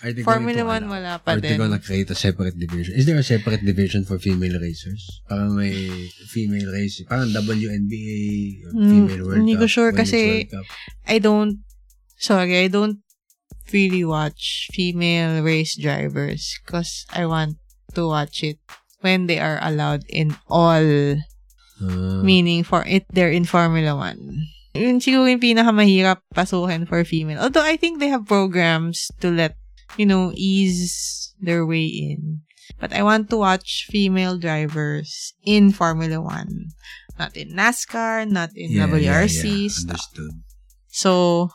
are 0.00 0.12
they 0.14 0.22
Formula 0.22 0.62
going 0.62 0.86
to 0.86 0.86
1 0.86 0.86
allow- 0.86 0.92
wala 0.92 1.12
pa 1.18 1.34
they 1.34 1.50
din. 1.50 1.58
gonna 1.58 1.82
create 1.82 2.06
a 2.08 2.14
separate 2.14 2.54
division? 2.54 2.94
Is 2.94 3.04
there 3.04 3.18
a 3.18 3.26
separate 3.26 3.60
division 3.60 4.06
for 4.06 4.16
female 4.16 4.54
racers? 4.56 5.02
Parang 5.26 5.56
may 5.56 5.74
female 6.30 6.70
race. 6.70 7.02
Parang 7.04 7.34
WNBA, 7.34 8.62
Hmm, 8.70 8.86
female 8.86 9.22
World 9.24 9.38
hindi 9.42 9.54
ko 9.56 9.66
Cup, 9.66 9.72
sure 9.72 9.90
Women's 9.90 10.08
kasi- 10.08 10.46
World 10.46 10.54
Cup. 10.54 10.66
I 11.04 11.16
don't, 11.18 11.54
sorry, 12.16 12.54
I 12.56 12.68
don't 12.68 13.02
really 13.72 14.04
watch 14.04 14.68
female 14.72 15.42
race 15.42 15.76
drivers 15.76 16.58
because 16.64 17.06
I 17.12 17.26
want 17.26 17.56
to 17.94 18.06
watch 18.06 18.42
it 18.42 18.58
when 19.00 19.26
they 19.26 19.38
are 19.38 19.58
allowed 19.62 20.04
in 20.08 20.36
all 20.48 21.16
Ah, 21.76 22.24
meaning 22.24 22.64
for 22.64 22.84
it 22.88 23.04
they're 23.12 23.32
in 23.32 23.44
Formula 23.44 23.92
1. 23.92 24.80
Yun 24.80 25.00
siguro 25.00 25.28
yung 25.28 25.40
pinakamahirap 25.40 26.20
pasukin 26.32 26.88
for 26.88 27.04
female. 27.04 27.40
Although 27.40 27.64
I 27.64 27.76
think 27.76 28.00
they 28.00 28.08
have 28.08 28.28
programs 28.28 29.08
to 29.20 29.32
let, 29.32 29.56
you 29.96 30.04
know, 30.04 30.32
ease 30.36 31.32
their 31.40 31.64
way 31.64 31.84
in. 31.84 32.44
But 32.80 32.92
I 32.92 33.00
want 33.00 33.30
to 33.30 33.40
watch 33.40 33.88
female 33.88 34.36
drivers 34.36 35.32
in 35.44 35.72
Formula 35.72 36.20
1. 36.20 37.16
Not 37.16 37.36
in 37.36 37.56
NASCAR, 37.56 38.28
not 38.28 38.52
in 38.52 38.76
yeah, 38.76 38.84
WRC. 38.84 39.00
yeah, 39.00 39.72
yeah. 39.72 39.80
Understood. 39.80 40.34
So, 40.92 41.48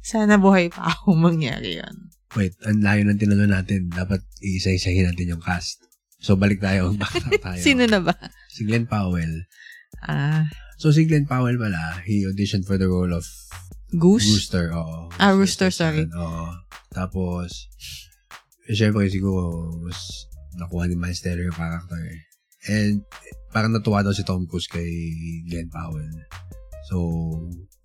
sana 0.00 0.36
buhay 0.36 0.68
pa 0.68 0.88
ako 0.88 1.14
mangyari 1.28 1.78
yun. 1.78 1.96
Wait, 2.36 2.52
ang 2.62 2.84
layo 2.84 3.02
ng 3.04 3.16
tinalo 3.16 3.44
natin. 3.44 3.88
Dapat 3.88 4.20
iisa-isahin 4.38 5.08
natin 5.08 5.32
yung 5.32 5.40
cast. 5.40 5.80
So, 6.20 6.36
balik 6.36 6.60
tayo. 6.60 6.92
Back 7.00 7.14
tayo. 7.40 7.56
Sino 7.56 7.88
na 7.88 8.04
ba? 8.04 8.12
Si 8.52 8.62
Glenn 8.62 8.84
Powell. 8.84 9.48
Ah, 10.04 10.44
So, 10.78 10.92
si 10.92 11.08
Glenn 11.08 11.26
Powell 11.26 11.58
pala, 11.58 11.98
he 12.04 12.22
auditioned 12.22 12.62
for 12.62 12.76
the 12.76 12.86
role 12.86 13.10
of 13.10 13.26
Goose? 13.90 14.28
Rooster. 14.28 14.70
Oo. 14.70 15.10
Ah, 15.16 15.32
Rooster, 15.32 15.72
sorry. 15.72 16.06
Oo. 16.06 16.52
Tapos, 16.92 17.66
eh, 18.68 18.76
syempre 18.76 19.08
siguro, 19.08 19.74
mas 19.80 19.96
nakuha 20.54 20.86
ni 20.86 20.94
Miles 20.94 21.18
Teller 21.18 21.48
yung 21.48 21.56
character. 21.56 21.98
eh. 21.98 22.20
And, 22.68 23.02
parang 23.48 23.72
natuwa 23.72 24.04
daw 24.04 24.12
si 24.12 24.22
Tom 24.22 24.44
Cruise 24.44 24.68
kay 24.68 24.86
Glenn 25.48 25.66
Powell. 25.66 26.12
So, 26.86 26.96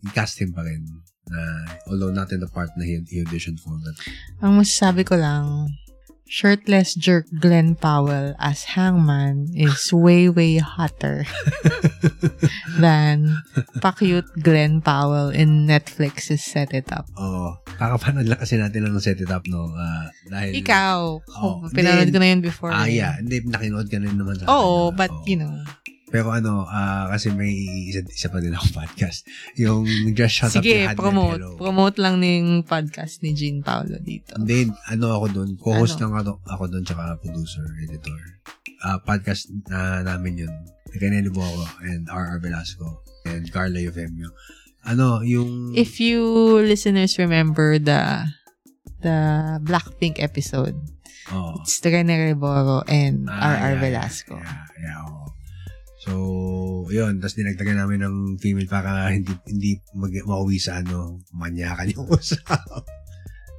i-cast 0.06 0.40
him 0.40 0.52
pa 0.52 0.62
rin. 0.62 0.84
Na, 1.24 1.40
although 1.88 2.12
not 2.12 2.32
in 2.32 2.40
the 2.40 2.48
part 2.48 2.70
na 2.76 2.84
he, 2.84 3.00
he 3.08 3.24
auditioned 3.24 3.60
for. 3.60 3.80
But, 3.80 3.96
Ang 4.44 4.60
masasabi 4.60 5.08
ko 5.08 5.16
lang, 5.16 5.72
shirtless 6.28 6.96
jerk 6.96 7.28
Glenn 7.40 7.76
Powell 7.76 8.36
as 8.40 8.76
Hangman 8.76 9.48
is 9.54 9.88
way, 9.96 10.28
way 10.28 10.58
hotter 10.60 11.24
than 12.80 13.38
pa-cute 13.80 14.28
Glenn 14.42 14.82
Powell 14.82 15.30
in 15.30 15.68
Netflix's 15.68 16.44
Set 16.44 16.74
It 16.74 16.92
Up. 16.92 17.08
Oo. 17.16 17.56
kakapanood 17.74 18.30
lang 18.30 18.40
kasi 18.40 18.56
natin 18.56 18.86
ng 18.86 19.00
set 19.02 19.18
it 19.20 19.32
up, 19.34 19.44
no? 19.50 19.66
Ah, 19.74 20.08
dahil... 20.30 20.60
Ikaw, 20.62 20.98
Oh, 21.42 21.66
oh, 21.66 21.70
pinanood 21.74 22.14
ko 22.14 22.20
na 22.22 22.30
yun 22.30 22.42
before. 22.42 22.70
Ah, 22.72 22.86
eh. 22.86 23.02
yeah. 23.02 23.18
Hindi, 23.18 23.42
nakinood 23.44 23.90
ka 23.90 23.98
rin 23.98 24.14
naman 24.14 24.38
sa 24.38 24.46
Oo, 24.48 24.92
akin, 24.94 24.98
but 25.00 25.12
Oo. 25.12 25.26
you 25.26 25.38
know, 25.40 25.52
Pero 26.14 26.30
ano, 26.30 26.70
ah, 26.70 27.10
kasi 27.10 27.34
may 27.34 27.50
isa, 27.90 28.06
isa 28.06 28.30
pa 28.30 28.38
din 28.38 28.54
akong 28.54 28.78
podcast. 28.86 29.26
Yung 29.58 29.82
Just 30.14 30.38
Shut 30.38 30.54
Up 30.54 30.62
sige, 30.62 30.86
You 30.86 30.86
Had 30.86 30.94
Me 30.94 31.02
promote. 31.02 31.42
Hello. 31.42 31.58
Promote 31.58 31.98
lang 31.98 32.22
ng 32.22 32.62
podcast 32.62 33.26
ni 33.26 33.34
Jean 33.34 33.66
Paulo 33.66 33.98
dito. 33.98 34.38
Hindi, 34.38 34.70
ano 34.94 35.18
ako 35.18 35.26
doon, 35.34 35.50
co-host 35.58 35.98
Ano? 35.98 36.14
lang 36.14 36.14
ako, 36.22 36.32
ako 36.46 36.64
doon, 36.70 36.84
tsaka 36.86 37.18
producer, 37.18 37.66
editor. 37.82 38.20
Ah, 38.86 39.02
podcast 39.02 39.50
na 39.66 40.06
namin 40.06 40.46
yun. 40.46 40.54
Kaneli 40.94 41.34
ako 41.34 41.66
and 41.82 42.06
R.R. 42.06 42.38
Velasco 42.38 43.02
and 43.26 43.50
Carla 43.50 43.82
Eufemio. 43.82 44.30
Ano, 44.86 45.26
yung... 45.26 45.74
If 45.74 45.98
you 45.98 46.22
listeners 46.62 47.18
remember 47.18 47.82
the 47.82 48.30
the 49.02 49.18
Blackpink 49.66 50.22
episode, 50.22 50.78
oh, 51.34 51.58
it's 51.66 51.82
Rene 51.82 52.14
Reboro 52.14 52.86
and 52.86 53.26
Ah, 53.26 53.58
R.R. 53.58 53.74
yeah, 53.74 53.82
Velasco. 53.82 54.38
Yeah, 54.38 54.62
yeah, 54.78 55.02
oo. 55.10 55.26
So, 56.04 56.12
yun. 56.92 57.24
Tapos 57.24 57.40
dinagdagan 57.40 57.80
namin 57.80 58.04
ng 58.04 58.16
female 58.36 58.68
para 58.68 59.08
hindi 59.08 59.32
hindi 59.48 59.80
mag 59.96 60.12
mauwi 60.28 60.60
sa 60.60 60.84
ano, 60.84 61.24
manyakan 61.32 61.96
yung 61.96 62.08
usap. 62.20 62.84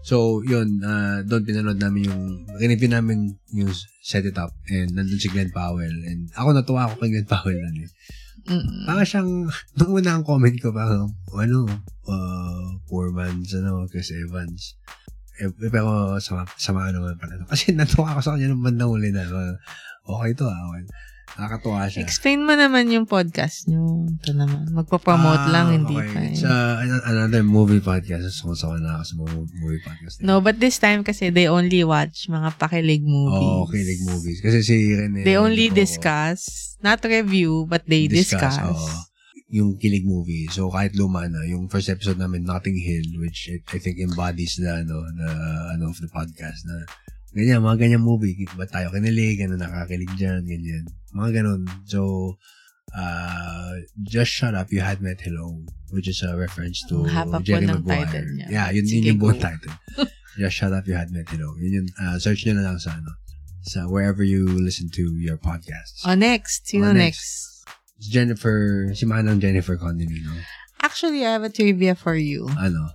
so, 0.04 0.44
yun. 0.44 0.84
Uh, 0.84 1.24
doon 1.24 1.48
pinanood 1.48 1.80
namin 1.80 2.12
yung, 2.12 2.22
rinipin 2.60 2.92
namin 2.92 3.32
yung 3.56 3.72
set 4.04 4.28
it 4.28 4.36
up 4.36 4.52
and 4.68 4.92
nandun 4.92 5.16
si 5.16 5.32
Glenn 5.32 5.48
Powell. 5.56 5.96
And 6.04 6.28
ako 6.36 6.52
natuwa 6.52 6.92
ako 6.92 7.00
kay 7.00 7.16
Glenn 7.16 7.30
Powell 7.32 7.56
na 7.56 7.72
eh. 7.72 7.90
Mm. 8.44 8.84
Parang 8.84 9.08
siyang, 9.08 9.30
nung 9.80 9.92
una 9.96 10.20
ang 10.20 10.24
comment 10.24 10.56
ko, 10.60 10.68
parang, 10.68 11.08
ano, 11.32 11.64
uh, 12.04 12.66
poor 12.84 13.08
man's, 13.08 13.56
ano, 13.56 13.88
Chris 13.88 14.12
Evans. 14.12 14.76
Eh, 15.40 15.48
pero, 15.72 16.20
sama, 16.20 16.44
sama 16.60 16.92
naman 16.92 17.16
pala. 17.16 17.40
Kasi 17.48 17.72
natuwa 17.76 18.12
ako 18.12 18.20
sa 18.20 18.30
kanya 18.36 18.52
nung 18.52 18.60
bandang 18.60 18.92
uli 18.92 19.08
na, 19.08 19.24
uh, 19.24 19.56
okay 20.04 20.36
to, 20.36 20.44
ah, 20.44 20.60
okay. 20.68 20.84
Nakakatuwa 21.34 21.90
siya. 21.90 22.06
Explain 22.06 22.46
mo 22.46 22.54
naman 22.54 22.86
yung 22.88 23.10
podcast 23.10 23.66
nyo. 23.66 24.06
Ito 24.06 24.30
naman. 24.32 24.70
Magpo-promote 24.70 25.46
Ah, 25.46 25.50
lang, 25.50 25.66
hindi 25.82 25.98
okay. 25.98 26.06
pa. 26.08 26.18
eh. 26.22 26.30
It's 26.30 26.46
uh, 26.46 26.78
an- 26.78 27.06
another 27.10 27.42
movie 27.42 27.82
podcast. 27.82 28.22
Sumasawa 28.30 28.78
na 28.78 28.98
ako 28.98 29.02
sa 29.02 29.14
movie 29.18 29.82
podcast. 29.82 30.14
No, 30.22 30.38
but 30.38 30.62
this 30.62 30.78
time 30.78 31.02
kasi 31.02 31.34
they 31.34 31.50
only 31.50 31.82
watch 31.82 32.30
mga 32.30 32.54
pakilig 32.54 33.02
movies. 33.02 33.50
Oo, 33.50 33.66
oh, 33.66 33.66
kilig 33.66 34.02
movies. 34.06 34.38
Kasi 34.38 34.62
si 34.62 34.94
Rene. 34.94 35.26
They 35.26 35.34
only 35.34 35.68
Reboro, 35.68 35.82
discuss, 35.82 36.40
not 36.78 37.02
review, 37.02 37.66
but 37.66 37.82
they 37.84 38.06
discuss. 38.06 38.54
oo. 38.62 39.10
yung 39.54 39.78
kilig 39.78 40.02
movie. 40.02 40.50
So, 40.50 40.66
kahit 40.66 40.98
luma 40.98 41.30
na, 41.30 41.46
yung 41.46 41.70
first 41.70 41.86
episode 41.86 42.18
namin, 42.18 42.42
Notting 42.42 42.74
Hill, 42.74 43.22
which 43.22 43.46
I, 43.46 43.62
I 43.70 43.78
think 43.78 44.02
embodies 44.02 44.58
the, 44.58 44.82
ano, 44.82 44.98
the, 45.14 45.30
ano, 45.70 45.94
of 45.94 45.98
the 46.02 46.10
podcast 46.10 46.66
na, 46.66 46.82
ganyan, 47.34 47.60
mga 47.60 47.78
ganyan 47.82 48.02
movie. 48.02 48.46
Ba't 48.54 48.70
tayo 48.70 48.94
kinilig? 48.94 49.42
Ano, 49.44 49.58
nakakilig 49.58 50.14
dyan? 50.16 50.46
Ganyan. 50.46 50.86
Mga 51.12 51.42
ganun. 51.42 51.66
So, 51.84 52.34
uh, 52.94 53.74
Just 54.02 54.30
Shut 54.32 54.54
Up, 54.54 54.70
You 54.70 54.80
Had 54.80 55.02
Met 55.02 55.20
Hello, 55.20 55.62
which 55.90 56.06
is 56.08 56.22
a 56.22 56.36
reference 56.38 56.80
to 56.88 57.02
po 57.04 57.38
Jerry 57.42 57.66
ng 57.66 57.82
Maguire. 57.82 58.06
title 58.06 58.28
niya. 58.38 58.46
Yeah, 58.50 58.66
yun, 58.70 58.86
Sige, 58.86 59.02
yun 59.02 59.06
yung 59.14 59.20
buong 59.20 59.40
title. 59.42 59.74
Just 60.38 60.54
Shut 60.56 60.72
Up, 60.72 60.86
You 60.86 60.94
Had 60.94 61.10
Met 61.10 61.26
Hello. 61.28 61.54
Yun 61.58 61.72
yung, 61.84 61.88
uh, 61.98 62.16
search 62.18 62.46
nyo 62.46 62.54
na 62.58 62.66
lang 62.70 62.78
sa, 62.78 62.94
ano, 62.94 63.12
sa 63.64 63.86
wherever 63.88 64.22
you 64.22 64.46
listen 64.46 64.90
to 64.92 65.14
your 65.18 65.38
podcasts. 65.38 66.02
Oh, 66.06 66.14
next. 66.14 66.66
Sino 66.68 66.90
Oh, 66.90 66.92
next? 66.94 67.64
next. 67.98 68.10
Jennifer, 68.10 68.90
si 68.92 69.06
Manang 69.06 69.38
Jennifer 69.40 69.76
Connelly, 69.78 70.20
no? 70.20 70.34
Actually, 70.82 71.24
I 71.24 71.32
have 71.38 71.46
a 71.46 71.48
trivia 71.48 71.94
for 71.94 72.12
you. 72.14 72.44
Ano? 72.60 72.92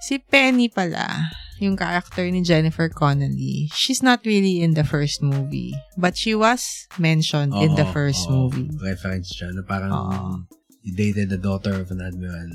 Si 0.00 0.16
Penny 0.16 0.70
pala, 0.72 1.28
yung 1.60 1.76
character 1.76 2.24
ni 2.30 2.42
Jennifer 2.42 2.88
Connelly, 2.88 3.68
she's 3.74 4.02
not 4.02 4.22
really 4.24 4.62
in 4.62 4.74
the 4.74 4.84
first 4.84 5.22
movie. 5.22 5.74
But 5.98 6.16
she 6.16 6.34
was 6.34 6.86
mentioned 6.98 7.54
in 7.58 7.74
the 7.74 7.86
Oo, 7.86 7.94
first 7.94 8.26
oo. 8.30 8.46
movie. 8.48 8.70
Reference 8.78 9.34
siya 9.34 9.52
na 9.54 9.62
parang 9.66 9.90
Oo. 9.92 10.46
he 10.82 10.94
dated 10.94 11.28
the 11.28 11.40
daughter 11.40 11.74
of 11.78 11.90
an 11.90 12.00
admiral. 12.00 12.48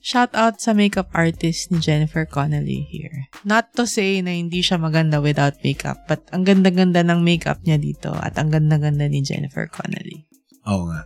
Shout 0.00 0.32
out 0.32 0.64
sa 0.64 0.72
makeup 0.72 1.12
artist 1.12 1.68
ni 1.68 1.76
Jennifer 1.76 2.24
Connelly 2.24 2.88
here. 2.88 3.28
Not 3.44 3.76
to 3.76 3.84
say 3.84 4.24
na 4.24 4.32
hindi 4.32 4.64
siya 4.64 4.80
maganda 4.80 5.20
without 5.20 5.60
makeup, 5.60 6.08
but 6.08 6.24
ang 6.32 6.48
ganda-ganda 6.48 7.04
ng 7.04 7.20
makeup 7.20 7.60
niya 7.68 7.76
dito 7.76 8.16
at 8.16 8.40
ang 8.40 8.48
ganda-ganda 8.48 9.04
ni 9.12 9.20
Jennifer 9.20 9.68
Connelly. 9.68 10.24
Oo 10.64 10.88
nga. 10.88 11.04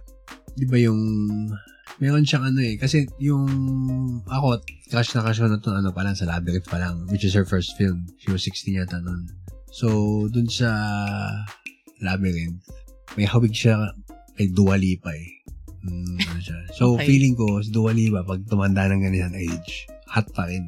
Di 0.54 0.62
ba 0.70 0.78
yung 0.78 1.02
meron 1.98 2.26
siyang 2.26 2.50
ano 2.50 2.60
eh. 2.60 2.74
Kasi 2.74 3.06
yung 3.18 3.46
ako, 4.26 4.62
crush 4.90 5.14
na 5.14 5.22
crush 5.22 5.38
ko 5.38 5.46
na 5.46 5.58
to 5.58 5.70
ano 5.70 5.90
pa 5.90 6.02
lang 6.02 6.14
sa 6.14 6.26
Labyrinth 6.26 6.66
pa 6.66 6.78
lang, 6.78 7.06
which 7.08 7.22
is 7.22 7.34
her 7.34 7.46
first 7.46 7.74
film. 7.76 8.06
She 8.18 8.30
was 8.30 8.42
16 8.42 8.78
yata 8.78 8.98
nun. 8.98 9.30
So, 9.70 9.88
dun 10.30 10.46
sa 10.46 10.70
Labyrinth, 12.02 12.62
may 13.16 13.26
hawig 13.26 13.54
siya 13.54 13.94
kay 14.34 14.50
Dua 14.50 14.74
Lipa 14.74 15.14
eh. 15.14 15.30
Mm, 15.84 16.16
ano 16.18 16.40
siya. 16.40 16.58
So, 16.74 16.84
Okay. 16.98 17.06
feeling 17.06 17.34
ko, 17.34 17.60
si 17.62 17.70
Dua 17.70 17.90
Lipa, 17.90 18.22
pag 18.22 18.42
tumanda 18.46 18.86
ng 18.86 19.02
ganyan 19.02 19.34
age, 19.34 19.86
hot 20.10 20.26
pa 20.34 20.46
rin. 20.46 20.66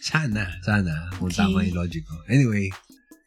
Sana, 0.00 0.48
sana, 0.64 1.12
kung 1.16 1.28
Okay. 1.28 1.44
tama 1.44 1.60
yung 1.62 1.76
logic 1.76 2.04
ko. 2.06 2.16
Anyway, 2.26 2.72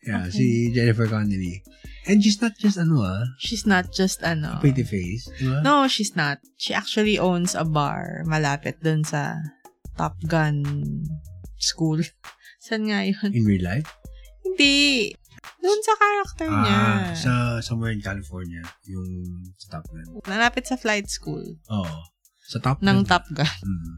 yeah, 0.01 0.25
Okay. 0.27 0.33
si 0.33 0.45
Jennifer 0.73 1.05
Connelly. 1.05 1.61
And 2.09 2.17
she's 2.23 2.41
not 2.41 2.57
just 2.57 2.81
ano 2.81 3.05
ah, 3.05 3.25
She's 3.37 3.69
not 3.69 3.93
just 3.93 4.25
ano. 4.25 4.57
pretty 4.57 4.81
face. 4.81 5.29
Di 5.37 5.45
ba? 5.45 5.61
No, 5.61 5.85
she's 5.85 6.17
not. 6.17 6.41
She 6.57 6.73
actually 6.73 7.21
owns 7.21 7.53
a 7.53 7.61
bar 7.61 8.25
malapit 8.25 8.81
dun 8.81 9.05
sa 9.05 9.37
Top 9.97 10.17
Gun 10.25 10.65
school. 11.61 12.01
Saan 12.65 12.89
nga 12.89 13.05
yun? 13.05 13.29
In 13.29 13.45
real 13.45 13.61
life? 13.61 13.85
Hindi. 14.41 15.13
Dun 15.61 15.81
sa 15.85 15.93
character 15.97 16.49
niya. 16.49 16.79
Ah, 16.81 17.13
sa 17.13 17.33
somewhere 17.61 17.93
in 17.93 18.01
California, 18.01 18.65
yung 18.89 19.09
sa 19.61 19.77
Top 19.77 19.85
Gun. 19.93 20.25
Malapit 20.25 20.65
sa 20.65 20.77
flight 20.77 21.05
school 21.05 21.45
Oo. 21.69 21.97
Sa 22.49 22.57
Top 22.57 22.81
ng 22.81 23.05
Gun. 23.05 23.09
Top 23.09 23.25
Gun. 23.29 23.61
Mm. 23.61 23.93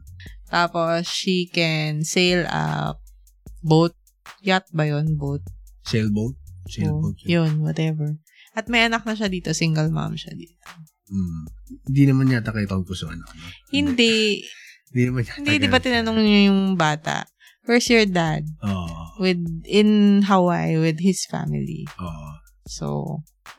Tapos, 0.51 1.07
she 1.07 1.47
can 1.47 2.03
sail 2.03 2.43
a 2.51 2.93
boat. 3.63 3.95
Yacht 4.43 4.67
ba 4.75 4.85
yun? 4.85 5.15
Boat. 5.15 5.41
Sailboat? 5.87 6.35
Sailboat. 6.67 7.15
Oh, 7.19 7.27
yun, 7.27 7.59
whatever. 7.63 8.17
At 8.53 8.69
may 8.69 8.85
anak 8.85 9.03
na 9.03 9.17
siya 9.17 9.27
dito. 9.27 9.51
Single 9.51 9.89
mom 9.89 10.13
siya 10.13 10.33
dito. 10.37 10.61
Mm. 11.09 11.43
Hindi 11.89 12.03
naman 12.07 12.31
yata 12.31 12.53
kay 12.53 12.65
Tom 12.69 12.85
Cruise 12.85 13.03
ano. 13.05 13.23
no? 13.25 13.47
Hindi. 13.73 14.41
Hindi 14.93 15.01
naman 15.09 15.21
yata. 15.25 15.37
Hindi, 15.41 15.53
di 15.59 15.69
ba 15.69 15.79
tinanong 15.81 16.19
niyo 16.21 16.39
yung 16.53 16.61
bata? 16.77 17.25
Where's 17.63 17.87
your 17.87 18.05
dad? 18.05 18.43
Oo. 18.61 19.19
With, 19.23 19.39
in 19.65 20.21
Hawaii 20.27 20.75
with 20.75 20.99
his 20.99 21.23
family. 21.25 21.87
Oo. 21.99 22.27
So, 22.67 22.85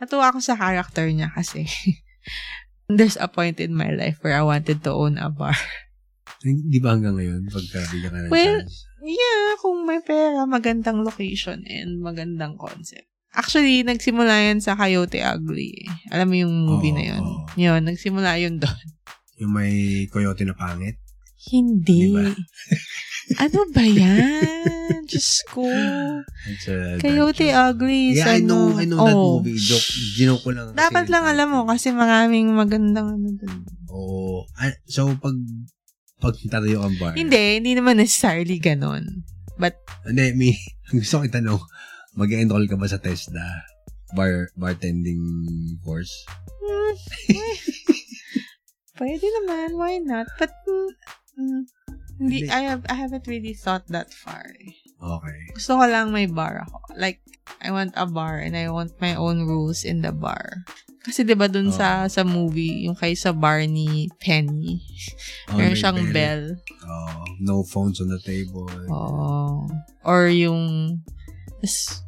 natuwa 0.01 0.33
ako 0.33 0.40
sa 0.40 0.57
character 0.57 1.09
niya 1.09 1.33
kasi 1.33 1.69
there's 2.88 3.17
a 3.21 3.29
point 3.29 3.61
in 3.61 3.73
my 3.77 3.93
life 3.93 4.21
where 4.21 4.37
I 4.37 4.45
wanted 4.45 4.85
to 4.85 4.93
own 4.93 5.17
a 5.17 5.29
bar. 5.33 5.57
Di 6.45 6.77
ba 6.77 6.93
hanggang 6.93 7.17
ngayon, 7.17 7.49
pagka 7.49 7.81
bigyan 7.88 8.12
ka 8.12 8.19
ng 8.21 8.33
Well, 8.33 8.61
chance? 8.61 8.85
Yeah, 9.05 9.61
kung 9.61 9.85
may 9.85 10.01
pera, 10.01 10.49
magandang 10.49 11.05
location 11.05 11.61
and 11.69 12.01
magandang 12.01 12.57
concept. 12.57 13.05
Actually, 13.37 13.85
nagsimula 13.85 14.49
yan 14.49 14.64
sa 14.64 14.73
Coyote 14.73 15.21
Ugly. 15.21 15.71
eh. 15.85 15.88
Alam 16.14 16.27
mo 16.33 16.37
yung 16.40 16.55
movie 16.64 16.88
Oo, 16.88 16.97
na 16.97 17.05
yun? 17.05 17.23
oo. 17.23 17.45
Yun, 17.59 17.81
nagsimula 17.85 18.40
yun 18.40 18.57
doon. 18.57 18.87
Yung 19.43 19.53
may 19.53 19.75
coyote 20.09 20.47
na 20.47 20.55
pangit? 20.55 20.97
Hindi. 21.51 22.09
Di 22.09 22.14
ba? 22.14 22.25
ano 23.45 23.61
ba 23.75 23.85
yan? 23.85 25.05
Diyos 25.05 25.45
ko. 25.51 25.67
Coyote. 27.03 27.53
Ugly. 27.53 28.17
Yeah, 28.17 28.38
I 28.38 28.40
ano? 28.40 28.49
know, 28.49 28.81
I 28.81 28.85
know 28.88 28.99
that 29.05 29.12
Oo. 29.19 29.29
movie. 29.43 29.59
Joke, 29.61 29.85
ginoke 30.17 30.40
ko 30.40 30.51
lang. 30.57 30.73
Dapat 30.73 31.12
lang 31.12 31.29
alam 31.29 31.53
mo 31.53 31.69
kasi 31.69 31.93
maraming 31.93 32.49
magandang 32.57 33.21
ano 33.21 33.29
dun. 33.37 33.69
Oo. 33.93 34.49
Ah, 34.57 34.73
so, 34.88 35.12
pag 35.21 35.37
pag 36.25 36.37
tatayo 36.49 36.81
kang 36.81 36.97
bar. 36.97 37.13
Hindi, 37.13 37.61
hindi 37.61 37.77
naman 37.77 38.01
necessarily 38.01 38.57
ganon. 38.57 39.29
But, 39.61 39.77
Hindi, 40.09 40.33
may, 40.33 40.53
gusto 40.97 41.21
ko 41.21 41.29
itanong, 41.29 41.61
mag-enroll 42.17 42.65
ka 42.65 42.81
ba 42.81 42.89
sa 42.89 42.97
TESDA 42.97 43.45
bar 44.17 44.49
bartending 44.57 45.21
course? 45.85 46.25
Pwede 48.99 49.27
naman, 49.43 49.77
why 49.77 50.01
not? 50.01 50.31
But, 50.41 50.55
mm, 50.65 50.91
mm, 51.37 51.63
hindi, 52.17 52.47
Hindi. 52.47 52.51
I, 52.51 52.63
have, 52.73 52.83
I 52.89 52.95
haven't 52.95 53.27
really 53.27 53.53
thought 53.53 53.85
that 53.91 54.15
far. 54.15 54.55
Okay. 55.03 55.39
Gusto 55.53 55.77
ko 55.77 55.85
lang 55.85 56.15
may 56.15 56.31
bar 56.31 56.63
ako. 56.65 56.95
Like, 56.97 57.21
I 57.61 57.75
want 57.75 57.93
a 57.99 58.07
bar 58.07 58.39
and 58.39 58.57
I 58.57 58.71
want 58.71 58.97
my 59.03 59.19
own 59.19 59.45
rules 59.45 59.83
in 59.85 60.01
the 60.01 60.15
bar. 60.15 60.65
Kasi 61.05 61.21
'di 61.21 61.37
ba 61.37 61.53
dun 61.53 61.69
Oh. 61.69 61.77
sa 61.77 62.09
sa 62.09 62.25
movie, 62.25 62.88
yung 62.88 62.97
kay 62.97 63.12
sa 63.12 63.37
bar 63.37 63.61
ni 63.69 64.09
Penny, 64.17 64.81
Oh, 65.53 65.61
meron 65.61 65.77
siyang 65.77 66.01
bell. 66.11 66.57
Oh, 66.88 67.25
no 67.45 67.61
phones 67.61 68.01
on 68.01 68.09
the 68.09 68.21
table. 68.25 68.64
Oh. 68.88 69.69
Or 70.01 70.33
yung 70.33 70.97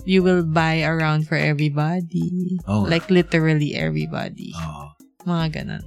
you 0.05 0.21
will 0.21 0.45
buy 0.45 0.81
around 0.85 1.29
for 1.29 1.37
everybody. 1.37 2.57
Oh. 2.65 2.85
Like 2.85 3.09
literally 3.13 3.77
everybody. 3.77 4.53
Oh. 4.57 4.93
Mga 5.29 5.47
ganun. 5.61 5.85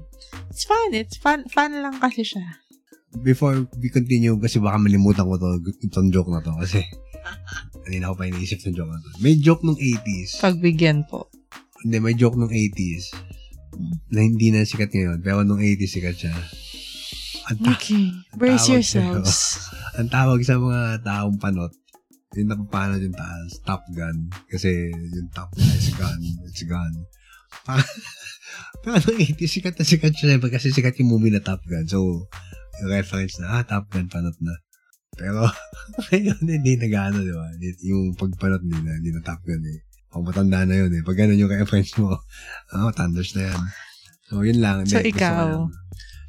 It's 0.50 0.65
fun. 0.65 0.93
It's 0.93 1.17
fun. 1.17 1.45
Fun 1.50 1.74
lang 1.82 1.98
kasi 2.02 2.26
siya. 2.26 2.45
Before 3.26 3.65
we 3.82 3.89
continue, 3.89 4.38
kasi 4.38 4.62
baka 4.62 4.78
malimutan 4.78 5.26
ko 5.26 5.38
to, 5.38 5.50
itong 5.82 6.13
joke 6.13 6.30
na 6.30 6.45
to. 6.45 6.54
Kasi, 6.62 6.86
kanina 7.86 8.13
ko 8.13 8.22
pa 8.22 8.30
iniisip 8.30 8.62
ng 8.62 8.76
joke 8.78 8.91
na 8.93 9.02
to. 9.02 9.10
May 9.17 9.34
joke 9.38 9.65
nung 9.65 9.78
80s. 9.78 10.38
Pagbigyan 10.38 11.10
po. 11.10 11.26
Hindi, 11.86 11.98
may 12.04 12.15
joke 12.15 12.36
nung 12.36 12.52
80s. 12.52 13.15
Na 14.12 14.22
hindi 14.26 14.52
na 14.52 14.68
sikat 14.68 14.92
ngayon. 14.92 15.20
Pero 15.24 15.44
nung 15.48 15.62
80s 15.62 15.92
sikat 15.96 16.18
siya. 16.18 16.36
Ang, 17.50 17.58
ta- 17.63 17.76
Okay. 17.78 18.12
Brace 18.36 18.68
yourselves. 18.70 19.58
ang 20.00 20.10
tawag 20.12 20.44
sa 20.46 20.60
mga 20.60 21.02
taong 21.02 21.39
panot, 21.39 21.74
yung 22.38 22.50
napapanot 22.50 23.02
yung 23.02 23.15
taas, 23.15 23.58
Top 23.65 23.82
Gun. 23.89 24.30
Kasi 24.52 24.94
yung 24.94 25.30
top 25.34 25.50
na 25.58 25.65
is 25.65 25.89
gun. 25.98 26.22
It's 26.46 26.62
gun. 26.68 26.94
Pero 28.86 28.96
nung 29.02 29.20
80s, 29.20 29.50
sikat 29.50 29.76
na 29.76 29.86
sikat 29.86 30.13
siya. 30.13 30.38
Kasi 30.38 30.70
sikat 30.70 30.94
yung 31.02 31.10
movie 31.18 31.34
na 31.34 31.42
Top 31.42 31.63
Gun. 31.65 31.89
So, 31.89 32.30
yung 32.80 32.92
reference 32.94 33.42
na, 33.42 33.60
ah, 33.60 33.63
Top 33.65 33.89
Gun, 33.89 34.08
panot 34.08 34.38
na. 34.39 34.56
Pero, 35.18 35.50
ngayon, 36.13 36.39
hindi 36.46 36.78
na 36.78 36.88
gano'n, 36.88 37.26
di 37.26 37.34
ba? 37.34 37.50
Yung 37.84 38.13
pagpanot 38.13 38.62
nila, 38.62 39.02
hindi 39.02 39.10
na 39.10 39.26
Top 39.26 39.42
Gun 39.42 39.63
eh. 39.65 39.88
Pag 40.10 40.26
matanda 40.26 40.65
na 40.65 40.74
yun 40.74 40.89
eh. 40.89 41.02
Pag 41.06 41.17
gano'n 41.22 41.38
yung 41.38 41.54
reference 41.54 41.93
mo, 42.02 42.17
ah, 42.74 42.89
thunders 42.93 43.38
na 43.38 43.54
yan. 43.54 43.62
So, 44.30 44.41
yun 44.41 44.60
lang. 44.62 44.86
So, 44.89 44.98
Hindi, 45.02 45.13
ikaw? 45.13 45.69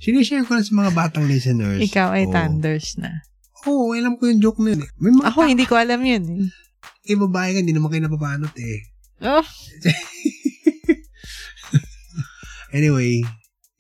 Sinishare 0.00 0.44
ko 0.44 0.56
lang 0.56 0.64
sa 0.64 0.72
mga 0.76 0.92
batang 0.96 1.28
listeners. 1.28 1.80
Ikaw 1.80 2.08
ay 2.16 2.24
Oo. 2.28 2.32
thunders 2.32 2.96
na. 2.96 3.24
Oo, 3.68 3.92
oh, 3.92 3.96
alam 3.96 4.16
ko 4.16 4.28
yung 4.28 4.40
joke 4.40 4.60
na 4.64 4.72
yun 4.72 4.84
eh. 4.84 4.90
May 4.96 5.12
mga 5.12 5.28
Ako, 5.32 5.38
hindi 5.44 5.64
ko 5.68 5.76
alam 5.76 6.00
yun 6.00 6.24
eh. 6.24 6.44
eh, 7.12 7.16
babae 7.16 7.52
ka, 7.52 7.60
hindi 7.60 7.76
naman 7.76 7.92
kayo 7.92 8.08
napapanot 8.08 8.52
eh. 8.56 8.88
Oh, 9.20 9.44
Anyway, 12.76 13.20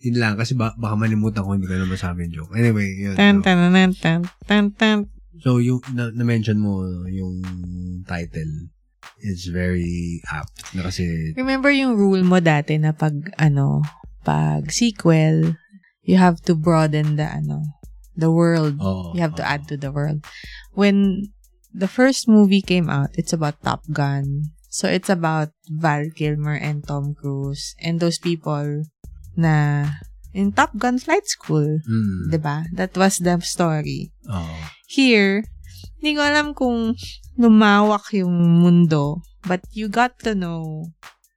yun 0.04 0.16
lang. 0.20 0.36
Kasi 0.36 0.52
ba, 0.58 0.76
baka 0.76 0.98
malimutan 0.98 1.46
ko, 1.46 1.56
hindi 1.56 1.64
ko 1.64 1.80
naman 1.80 1.96
sabi 1.96 2.28
yung 2.28 2.44
joke. 2.44 2.52
Anyway, 2.56 2.88
yun. 3.00 3.16
tan 3.16 3.40
So, 3.40 3.44
tan 3.48 3.56
tan 3.72 3.92
tan 3.96 4.20
tan 4.44 4.64
tan. 4.76 4.98
so 5.40 5.56
yung, 5.56 5.80
na, 5.96 6.12
na-mention 6.12 6.60
mo 6.60 6.84
yung 7.08 7.40
title 8.04 8.68
is 9.20 9.48
very 9.52 10.20
apt. 10.32 10.74
Na 10.74 10.88
kasi, 10.88 11.32
Remember 11.36 11.70
yung 11.70 11.96
rule 11.96 12.22
mo 12.24 12.40
dati 12.40 12.78
na 12.80 12.92
pag, 12.92 13.14
ano, 13.38 13.82
pag 14.24 14.70
sequel, 14.72 15.56
you 16.02 16.16
have 16.16 16.40
to 16.44 16.54
broaden 16.54 17.16
the, 17.16 17.24
ano, 17.28 17.62
the 18.16 18.30
world. 18.30 18.76
oh, 18.80 19.12
You 19.14 19.20
have 19.20 19.34
to 19.36 19.44
add 19.46 19.68
to 19.68 19.76
the 19.76 19.92
world. 19.92 20.24
When 20.72 21.28
the 21.72 21.88
first 21.88 22.28
movie 22.28 22.62
came 22.62 22.88
out, 22.90 23.10
it's 23.14 23.32
about 23.32 23.62
Top 23.62 23.82
Gun. 23.92 24.50
So 24.70 24.86
it's 24.88 25.10
about 25.10 25.50
Val 25.66 26.06
Kilmer 26.14 26.54
and 26.54 26.86
Tom 26.86 27.14
Cruise 27.14 27.74
and 27.82 27.98
those 27.98 28.18
people 28.18 28.84
na 29.36 29.86
in 30.32 30.52
Top 30.52 30.76
Gun 30.78 30.98
flight 30.98 31.26
school. 31.26 31.78
Mm, 31.90 32.30
ba? 32.42 32.64
That 32.72 32.94
was 32.96 33.18
the 33.18 33.38
story. 33.42 34.12
oh, 34.30 34.70
Here, 34.86 35.42
hindi 36.00 36.16
ko 36.16 36.22
alam 36.24 36.56
kung 36.56 36.96
lumawak 37.36 38.08
yung 38.16 38.32
mundo, 38.64 39.20
but 39.44 39.60
you 39.72 39.86
got 39.88 40.16
to 40.24 40.34
know 40.34 40.88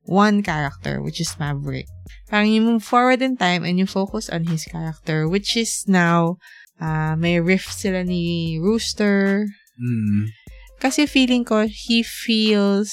one 0.07 0.43
character, 0.43 0.99
which 1.03 1.19
is 1.19 1.35
Maverick. 1.39 1.87
Parang 2.27 2.47
you 2.51 2.63
move 2.63 2.83
forward 2.83 3.21
in 3.21 3.35
time 3.37 3.63
and 3.63 3.77
you 3.79 3.85
focus 3.85 4.27
on 4.31 4.47
his 4.47 4.63
character, 4.63 5.27
which 5.27 5.55
is 5.55 5.83
now, 5.87 6.39
uh, 6.79 7.15
may 7.15 7.39
rift 7.39 7.71
sila 7.71 8.03
ni 8.03 8.55
Rooster. 8.59 9.47
mm, 9.79 10.27
Kasi 10.79 11.07
feeling 11.07 11.43
ko, 11.47 11.67
he 11.67 12.03
feels 12.03 12.91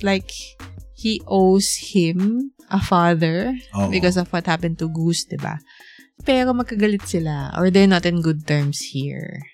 like 0.00 0.32
he 0.96 1.20
owes 1.28 1.92
him 1.92 2.52
a 2.72 2.80
father 2.80 3.52
oo. 3.76 3.92
because 3.92 4.16
of 4.16 4.32
what 4.32 4.48
happened 4.48 4.80
to 4.80 4.88
Goose, 4.88 5.28
'di 5.28 5.36
ba? 5.36 5.60
Pero 6.24 6.56
magkagalit 6.56 7.04
sila 7.04 7.52
or 7.60 7.68
they're 7.68 7.86
not 7.90 8.08
in 8.08 8.24
good 8.24 8.48
terms 8.48 8.80
here. 8.96 9.44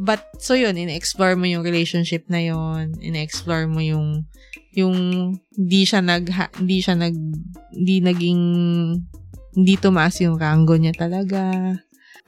But 0.00 0.40
so 0.40 0.56
yun, 0.56 0.80
ina-explore 0.80 1.36
mo 1.36 1.44
yung 1.44 1.60
relationship 1.60 2.24
na 2.32 2.40
yun, 2.40 2.96
ina-explore 3.04 3.68
mo 3.68 3.84
yung 3.84 4.24
yung 4.72 4.96
hindi 5.52 5.82
siya 5.84 6.00
nag 6.00 6.24
hindi 6.56 6.80
siya 6.80 6.96
nag 6.96 7.16
hindi 7.76 7.96
naging 8.00 8.42
hindi 9.60 9.74
tumaas 9.76 10.16
yung 10.24 10.40
rango 10.40 10.72
niya 10.80 10.96
talaga. 10.96 11.76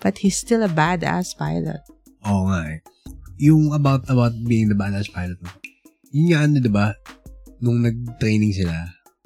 But 0.04 0.20
he's 0.20 0.36
still 0.36 0.60
a 0.60 0.68
badass 0.68 1.32
pilot. 1.32 1.80
Oo 2.28 2.52
nga 2.52 2.76
eh. 2.76 2.84
Yung 3.40 3.72
about 3.72 4.04
about 4.12 4.36
being 4.44 4.68
the 4.68 4.76
badass 4.76 5.08
pilot. 5.08 5.40
Yun 6.12 6.26
nga 6.28 6.40
ano, 6.44 6.60
di 6.60 6.68
ba? 6.68 6.92
Nung 7.64 7.80
nag-training 7.80 8.52
sila, 8.52 8.74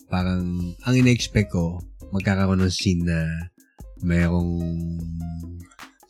parang 0.07 0.77
ang 0.87 0.95
ina-expect 0.95 1.51
ko, 1.51 1.83
magkakaroon 2.15 2.63
ng 2.63 2.71
scene 2.71 3.03
na 3.03 3.51
mayroong 4.07 4.63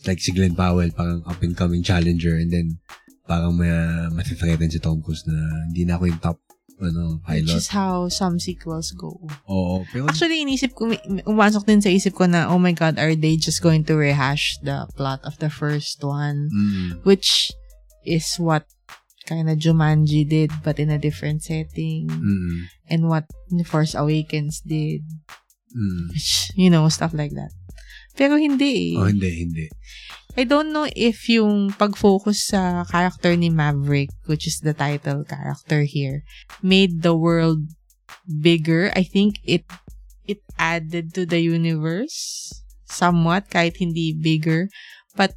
like 0.06 0.22
si 0.22 0.32
Glenn 0.32 0.54
Powell, 0.54 0.90
parang 0.90 1.22
up-and-coming 1.26 1.82
challenger 1.82 2.36
and 2.38 2.50
then 2.50 2.78
parang 3.26 3.58
may 3.58 3.70
matithreaten 4.14 4.70
si 4.70 4.78
Tom 4.78 5.02
Cruise 5.02 5.26
na 5.26 5.34
hindi 5.66 5.82
na 5.84 5.98
ako 5.98 6.04
yung 6.06 6.22
top 6.22 6.38
ano, 6.76 7.16
Which 7.24 7.48
pilot. 7.48 7.56
is 7.56 7.72
how 7.72 8.06
some 8.12 8.36
sequels 8.36 8.92
go. 8.92 9.16
Oo. 9.48 9.88
Pero, 9.88 10.12
Actually, 10.12 10.44
inisip 10.44 10.76
ko, 10.76 10.92
umasok 11.24 11.64
din 11.64 11.80
sa 11.80 11.88
isip 11.88 12.12
ko 12.12 12.28
na, 12.28 12.52
oh 12.52 12.60
my 12.60 12.76
God, 12.76 13.00
are 13.00 13.16
they 13.16 13.40
just 13.40 13.64
going 13.64 13.80
to 13.88 13.96
rehash 13.96 14.60
the 14.60 14.84
plot 14.92 15.24
of 15.24 15.40
the 15.40 15.48
first 15.48 16.04
one? 16.04 16.52
mm, 16.52 17.00
Which 17.08 17.48
is 18.04 18.36
what 18.36 18.68
kind 19.24 19.48
of 19.48 19.56
Jumanji 19.56 20.28
did, 20.28 20.52
but 20.62 20.76
in 20.76 20.92
a 20.92 21.00
different 21.00 21.42
setting. 21.42 22.12
mm, 22.12 22.68
And 22.92 23.08
what 23.08 23.24
Force 23.64 23.96
Awakens 23.96 24.60
did. 24.60 25.00
mm. 25.72 26.12
Which, 26.12 26.52
you 26.60 26.68
know, 26.68 26.86
stuff 26.92 27.16
like 27.16 27.32
that. 27.40 27.56
Pero 28.16 28.40
hindi 28.40 28.96
eh. 28.96 28.98
Oh, 28.98 29.06
hindi, 29.06 29.44
hindi. 29.44 29.66
I 30.36 30.44
don't 30.44 30.68
know 30.68 30.84
if 30.92 31.28
yung 31.32 31.72
pag-focus 31.72 32.52
sa 32.52 32.84
character 32.84 33.32
ni 33.32 33.48
Maverick, 33.48 34.12
which 34.28 34.44
is 34.44 34.60
the 34.60 34.76
title 34.76 35.24
character 35.24 35.88
here, 35.88 36.28
made 36.60 37.00
the 37.00 37.16
world 37.16 37.72
bigger. 38.28 38.92
I 38.92 39.04
think 39.04 39.40
it 39.44 39.64
it 40.28 40.44
added 40.60 41.16
to 41.16 41.24
the 41.24 41.40
universe 41.40 42.52
somewhat, 42.84 43.48
kahit 43.48 43.80
hindi 43.80 44.12
bigger. 44.12 44.68
But 45.16 45.32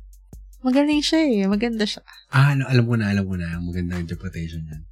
magaling 0.59 0.99
siya 0.99 1.21
eh. 1.31 1.47
Maganda 1.47 1.87
siya. 1.87 2.03
Ah, 2.35 2.51
ano, 2.51 2.67
alam 2.67 2.83
ko 2.83 2.95
na, 2.99 3.07
alam 3.07 3.23
ko 3.23 3.39
na. 3.39 3.55
Ang 3.55 3.71
magandang 3.71 4.03
interpretation 4.03 4.67
yan. 4.67 4.83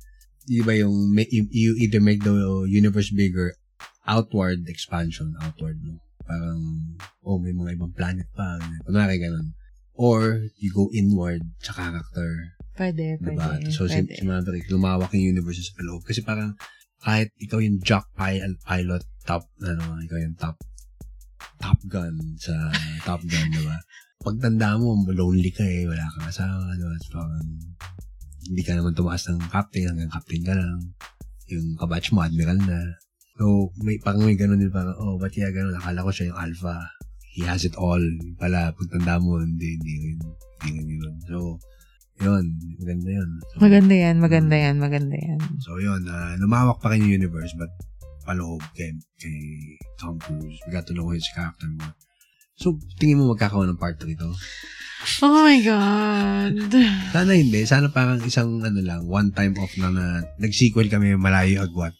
Di 0.47 0.63
ba 0.63 0.71
yung, 0.71 1.12
you, 1.28 1.43
you 1.52 1.76
either 1.84 2.00
make 2.00 2.23
the 2.23 2.63
universe 2.71 3.12
bigger, 3.12 3.60
outward 4.08 4.71
expansion, 4.71 5.36
outward, 5.43 5.84
no? 5.84 6.00
Parang, 6.27 6.59
oh, 7.23 7.39
may 7.39 7.55
mga 7.55 7.79
ibang 7.79 7.95
planet 7.95 8.27
pa. 8.35 8.59
Kunwari 8.83 9.17
ganun. 9.17 9.55
Or, 9.97 10.45
you 10.59 10.69
go 10.75 10.91
inward 10.93 11.41
sa 11.63 11.73
character. 11.73 12.53
Pwede, 12.77 13.17
pwede. 13.23 13.33
Diba? 13.33 13.73
So, 13.73 13.89
si, 13.89 14.05
pwede. 14.05 14.13
si 14.13 14.23
Maverick, 14.27 14.69
lumawak 14.69 15.09
yung 15.17 15.33
universe 15.33 15.63
sa 15.63 15.81
loob. 15.81 16.05
Kasi 16.05 16.21
parang, 16.21 16.53
kahit 17.01 17.33
ikaw 17.41 17.57
yung 17.57 17.81
jock 17.81 18.05
pil- 18.13 18.61
pilot, 18.61 19.03
top, 19.25 19.49
ano, 19.65 19.97
ikaw 20.05 20.17
yung 20.21 20.37
top, 20.37 20.59
top 21.57 21.79
gun 21.89 22.13
sa 22.37 22.53
Top 23.01 23.21
Gun, 23.25 23.49
diba? 23.49 23.77
Pagtanda 24.21 24.77
mo, 24.77 24.93
lonely 25.09 25.49
ka 25.49 25.65
eh, 25.65 25.89
wala 25.89 26.05
kang 26.13 26.29
asawa, 26.29 26.75
diba? 26.77 26.93
So, 27.01 27.17
parang, 27.17 27.47
hindi 28.47 28.61
ka 28.61 28.77
naman 28.77 28.93
tumaas 28.93 29.25
ng 29.27 29.41
captain, 29.49 29.89
hanggang 29.89 30.13
captain 30.13 30.43
ka 30.45 30.53
lang. 30.53 30.93
Yung 31.49 31.79
kabatch 31.79 32.13
mo, 32.13 32.21
admiral 32.21 32.59
na. 32.61 32.79
So, 33.38 33.69
may, 33.86 34.02
parang 34.02 34.26
may 34.26 34.34
ganun 34.34 34.58
din, 34.58 34.73
parang, 34.73 34.97
oh, 34.97 35.21
ba't 35.21 35.30
kaya 35.30 35.54
ganun? 35.54 35.78
Akala 35.78 36.02
ko 36.02 36.10
siya 36.10 36.34
yung 36.34 36.41
alpha. 36.41 36.76
He 37.38 37.45
has 37.45 37.62
it 37.69 37.78
all. 37.78 38.02
Pala, 38.41 38.73
pagtanda 38.73 39.21
mo, 39.21 39.38
hindi, 39.38 39.78
hindi. 39.78 40.17
Hindi 40.65 40.97
yun. 40.97 41.15
So, 41.30 41.62
yun. 42.17 42.45
Maganda 42.82 43.10
yun. 43.13 43.30
So, 43.54 43.56
Maganda 43.62 43.93
yan, 43.93 44.15
maganda 44.17 44.56
yan, 44.58 44.76
maganda 44.82 45.17
yan. 45.21 45.39
So, 45.62 45.78
yun. 45.78 46.02
Uh, 46.10 46.34
lumawak 46.41 46.82
pa 46.82 46.89
rin 46.89 47.06
yung 47.06 47.21
universe, 47.21 47.54
but 47.54 47.69
paloob 48.26 48.65
kay, 48.73 48.89
kay 49.21 49.38
Tom 50.02 50.17
Cruise. 50.17 50.58
We 50.65 50.73
got 50.73 50.89
to 50.89 50.97
know 50.97 51.13
his 51.13 51.30
character 51.30 51.69
more. 51.78 51.93
So, 52.58 52.73
tingin 52.97 53.21
mo 53.21 53.38
magkakaroon 53.38 53.69
ng 53.69 53.78
part 53.78 54.02
3 54.02 54.17
to? 54.17 54.34
Oh 55.21 55.45
my 55.45 55.62
God. 55.62 56.58
Sana 57.13 57.38
hindi. 57.38 57.69
Sana 57.69 57.93
parang 57.93 58.17
isang 58.26 58.65
ano 58.65 58.82
lang, 58.82 59.06
one 59.06 59.30
time 59.30 59.54
off 59.62 59.69
na 59.78 59.93
na 59.93 60.26
nag-sequel 60.41 60.89
kami 60.89 61.13
malayo 61.13 61.69
agwat. 61.69 61.93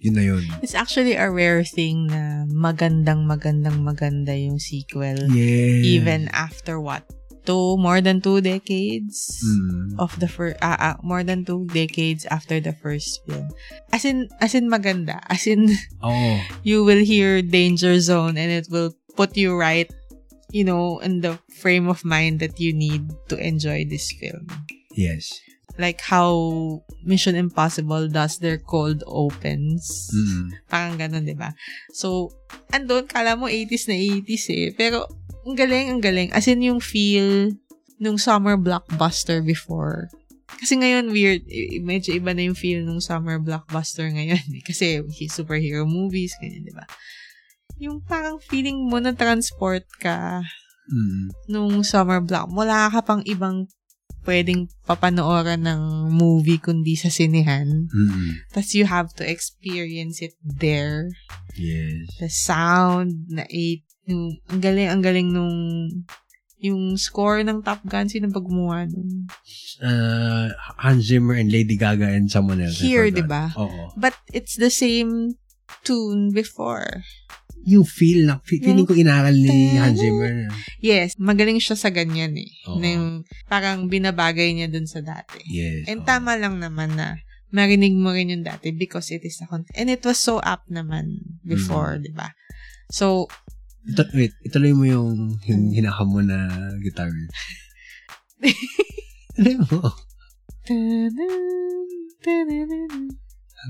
Yun 0.00 0.14
na 0.14 0.24
yun. 0.24 0.44
It's 0.60 0.76
actually 0.76 1.16
a 1.16 1.30
rare 1.30 1.64
thing 1.64 2.06
na 2.12 2.44
magandang 2.46 3.24
magandang 3.24 3.80
maganda 3.80 4.36
yung 4.36 4.58
sequel. 4.60 5.16
Yeah. 5.32 5.80
Even 5.96 6.28
after 6.36 6.76
what? 6.78 7.04
Two, 7.46 7.78
more 7.78 8.02
than 8.02 8.18
two 8.20 8.42
decades 8.42 9.30
Mm. 9.46 10.02
of 10.02 10.10
the 10.18 10.26
first, 10.26 10.58
ah, 10.66 10.74
ah, 10.78 10.96
more 11.06 11.22
than 11.22 11.46
two 11.46 11.62
decades 11.70 12.26
after 12.26 12.58
the 12.58 12.74
first 12.74 13.22
film. 13.22 13.46
As 13.94 14.02
in, 14.04 14.26
as 14.42 14.50
in 14.52 14.66
maganda. 14.66 15.22
As 15.30 15.46
in, 15.46 15.70
Oo. 16.04 16.42
you 16.66 16.82
will 16.82 17.06
hear 17.06 17.40
Danger 17.46 18.02
Zone 18.02 18.34
and 18.36 18.50
it 18.50 18.66
will 18.66 18.90
put 19.14 19.38
you 19.38 19.54
right, 19.54 19.86
you 20.50 20.66
know, 20.66 20.98
in 20.98 21.22
the 21.22 21.38
frame 21.62 21.86
of 21.86 22.02
mind 22.04 22.42
that 22.42 22.58
you 22.58 22.74
need 22.74 23.06
to 23.30 23.38
enjoy 23.38 23.86
this 23.86 24.10
film. 24.18 24.50
Yes. 24.98 25.38
Like 25.76 26.00
how 26.00 26.32
Mission 27.04 27.36
Impossible 27.36 28.08
does 28.08 28.40
their 28.40 28.56
cold 28.56 29.04
opens. 29.04 30.08
Mm. 30.10 30.44
Parang 30.66 30.94
ganun, 30.96 31.28
di 31.28 31.36
ba? 31.36 31.52
So, 31.92 32.32
andun, 32.72 33.06
kala 33.06 33.36
mo 33.36 33.46
80s 33.46 33.86
na 33.86 33.96
80s 33.96 34.44
eh. 34.50 34.66
Pero, 34.72 35.04
ang 35.44 35.54
galing, 35.54 35.92
ang 35.92 36.02
galing. 36.02 36.32
As 36.32 36.48
in 36.48 36.64
yung 36.64 36.80
feel 36.80 37.52
nung 38.00 38.16
summer 38.16 38.56
blockbuster 38.56 39.44
before. 39.44 40.08
Kasi 40.56 40.80
ngayon, 40.80 41.12
weird. 41.12 41.44
Medyo 41.84 42.16
iba 42.16 42.32
na 42.32 42.48
yung 42.48 42.56
feel 42.56 42.80
nung 42.80 43.04
summer 43.04 43.36
blockbuster 43.36 44.08
ngayon. 44.08 44.40
eh. 44.56 44.62
Kasi 44.64 45.04
superhero 45.28 45.84
movies, 45.84 46.32
ganyan, 46.40 46.64
di 46.64 46.72
ba? 46.72 46.88
Yung 47.76 48.00
parang 48.00 48.40
feeling 48.40 48.88
mo 48.88 48.96
na 48.96 49.12
transport 49.12 49.84
ka 50.00 50.40
Mm. 50.86 51.34
nung 51.50 51.82
summer 51.82 52.22
block. 52.22 52.46
Wala 52.48 52.86
ka 52.88 53.02
pang 53.02 53.18
ibang 53.26 53.66
pwedeng 54.26 54.66
papanooran 54.84 55.62
ng 55.62 56.10
movie 56.10 56.58
kundi 56.58 56.98
sa 56.98 57.08
sinehan. 57.08 57.86
Mm. 57.86 58.42
Tapos 58.50 58.74
you 58.74 58.84
have 58.84 59.14
to 59.14 59.22
experience 59.22 60.18
it 60.18 60.34
there. 60.42 61.08
Yes. 61.54 62.10
The 62.18 62.28
sound 62.28 63.30
na 63.30 63.46
eight. 63.48 63.86
Yung, 64.06 64.38
ang 64.50 64.60
galing, 64.62 64.90
ang 64.90 65.02
galing 65.02 65.30
nung 65.30 65.54
yung 66.58 66.96
score 66.96 67.44
ng 67.46 67.62
Top 67.62 67.84
Gun. 67.86 68.10
Sino 68.10 68.26
ba 68.28 68.42
gumawa 68.42 68.88
nun? 68.88 69.30
Uh, 69.78 70.50
Hans 70.82 71.06
Zimmer 71.06 71.38
and 71.38 71.52
Lady 71.52 71.78
Gaga 71.78 72.10
and 72.10 72.30
someone 72.30 72.60
else. 72.60 72.82
Here, 72.82 73.08
di 73.10 73.22
ba? 73.22 73.54
Oo. 73.54 73.94
But 73.94 74.18
it's 74.32 74.58
the 74.58 74.72
same 74.72 75.38
tune 75.84 76.32
before. 76.32 77.06
Yung 77.66 77.82
feel 77.82 78.30
na, 78.30 78.38
fe- 78.46 78.62
feeling 78.62 78.86
ko 78.86 78.94
inaral 78.94 79.34
ni 79.34 79.74
Hans 79.74 79.98
Zimmer. 79.98 80.46
Yes, 80.78 81.18
magaling 81.18 81.58
siya 81.58 81.74
sa 81.74 81.90
ganyan 81.90 82.38
eh. 82.38 82.50
Oo. 82.70 82.78
Na 82.78 82.88
yung 82.94 83.08
parang 83.50 83.90
binabagay 83.90 84.54
niya 84.54 84.70
dun 84.70 84.86
sa 84.86 85.02
dati. 85.02 85.42
Yes. 85.50 85.90
And 85.90 86.02
oo. 86.02 86.06
tama 86.06 86.38
lang 86.38 86.62
naman 86.62 86.94
na 86.94 87.18
marinig 87.50 87.94
mo 87.94 88.14
rin 88.14 88.30
yung 88.30 88.46
dati 88.46 88.70
because 88.70 89.10
it 89.10 89.26
is 89.26 89.42
a 89.42 89.50
con- 89.50 89.66
and 89.74 89.90
it 89.90 90.02
was 90.06 90.18
so 90.18 90.38
apt 90.42 90.70
naman 90.70 91.26
before, 91.42 91.98
Mm. 91.98 92.02
di 92.06 92.12
ba? 92.14 92.30
So, 92.86 93.26
Ito, 93.86 94.02
wait, 94.14 94.34
ituloy 94.42 94.74
mo 94.74 94.82
yung, 94.82 95.38
yung 95.46 95.70
hinaham 95.70 96.10
mo 96.10 96.18
na 96.18 96.50
guitar. 96.82 97.06
ano 99.38 99.50
mo? 99.62 99.94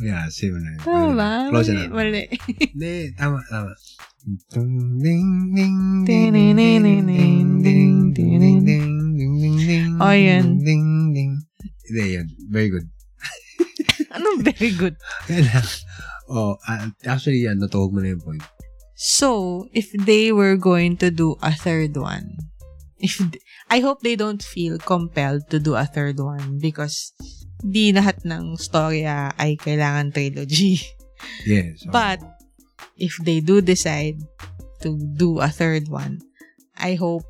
Yeah, 0.02 0.28
same 0.28 0.58
na. 0.60 0.76
yun. 0.76 0.80
Tama 0.84 1.08
ba? 1.16 1.30
Close 1.50 1.68
enough. 1.72 1.92
mali. 1.92 2.24
Hindi, 2.74 3.12
tama, 3.16 3.40
tama. 3.48 3.72
Ding, 4.26 5.00
ding, 5.00 5.76
ding, 6.04 6.34
Oh, 9.96 10.12
ding. 10.12 11.32
Hindi, 11.86 12.04
yan. 12.12 12.26
Very 12.50 12.68
good. 12.68 12.86
Ano 14.16 14.40
very 14.40 14.72
good. 14.74 14.96
Oh, 16.26 16.58
actually, 17.06 17.46
yan, 17.46 17.62
natuhog 17.62 17.94
mo 17.94 18.02
na 18.02 18.10
yung 18.16 18.24
point. 18.24 18.42
So, 18.98 19.68
if 19.70 19.92
they 19.94 20.32
were 20.32 20.56
going 20.58 20.96
to 20.98 21.12
do 21.14 21.36
a 21.38 21.52
third 21.54 21.94
one, 21.94 22.50
if 22.98 23.20
I 23.70 23.78
hope 23.78 24.00
they 24.02 24.16
don't 24.16 24.42
feel 24.42 24.80
compelled 24.80 25.46
to 25.52 25.60
do 25.60 25.76
a 25.76 25.84
third 25.86 26.18
one 26.18 26.58
because 26.58 27.12
di 27.62 27.92
lahat 27.92 28.22
ng 28.24 28.56
storya 28.56 29.32
ay 29.36 29.56
kailangan 29.56 30.12
trilogy. 30.12 30.80
Yes. 31.48 31.84
oh. 31.88 31.92
But, 31.92 32.20
if 32.96 33.16
they 33.24 33.40
do 33.40 33.60
decide 33.60 34.20
to 34.84 34.96
do 34.96 35.40
a 35.40 35.48
third 35.48 35.88
one, 35.88 36.20
I 36.76 36.94
hope, 36.94 37.24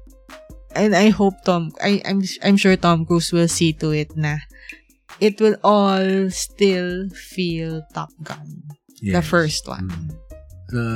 and 0.75 0.95
I 0.95 1.11
hope 1.11 1.35
Tom, 1.47 1.71
I, 1.83 2.03
I'm, 2.05 2.23
I'm 2.43 2.57
sure 2.57 2.75
Tom 2.77 3.07
Cruise 3.07 3.33
will 3.33 3.49
see 3.49 3.73
to 3.79 3.91
it 3.95 4.17
na 4.17 4.39
it 5.21 5.41
will 5.41 5.57
all 5.63 6.29
still 6.31 7.09
feel 7.11 7.83
Top 7.95 8.11
Gun. 8.23 8.63
The 9.01 9.23
Yes. 9.23 9.29
first 9.29 9.69
one. 9.69 9.89
Mm. 9.89 10.09
The, 10.67 10.87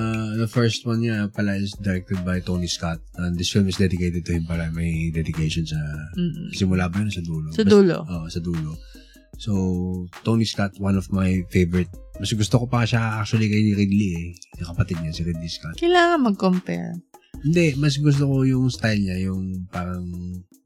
the 0.42 0.48
first 0.50 0.82
one 0.82 0.98
niya 0.98 1.30
pala 1.30 1.54
is 1.54 1.70
directed 1.78 2.26
by 2.26 2.40
Tony 2.42 2.66
Scott. 2.66 2.98
And 3.14 3.38
this 3.38 3.54
film 3.54 3.68
is 3.70 3.78
dedicated 3.78 4.26
to 4.26 4.32
him 4.34 4.44
pala. 4.44 4.66
May 4.74 5.14
dedication 5.14 5.62
sa... 5.62 5.78
Mm-mm. 6.18 6.50
Simula 6.50 6.90
ba 6.90 6.98
yun 6.98 7.12
sa 7.14 7.22
dulo? 7.22 7.54
Sa 7.54 7.62
dulo. 7.62 8.02
Oo, 8.02 8.26
sa 8.26 8.42
dulo. 8.42 8.74
So, 9.40 10.04
Tony 10.20 10.44
Scott, 10.44 10.76
one 10.76 11.00
of 11.00 11.08
my 11.08 11.40
favorite. 11.48 11.88
Mas 12.20 12.28
gusto 12.36 12.60
ko 12.60 12.68
pa 12.68 12.84
siya 12.84 13.24
actually 13.24 13.48
kay 13.48 13.72
Ridley 13.72 14.10
eh. 14.12 14.28
Yung 14.60 14.68
kapatid 14.76 15.00
niya, 15.00 15.16
si 15.16 15.24
Ridley 15.24 15.48
Scott. 15.48 15.80
Kailangan 15.80 16.28
mag-compare. 16.28 17.00
Hindi, 17.40 17.72
mas 17.80 17.96
gusto 17.96 18.28
ko 18.28 18.44
yung 18.44 18.68
style 18.68 19.00
niya, 19.00 19.32
yung 19.32 19.64
parang, 19.72 20.04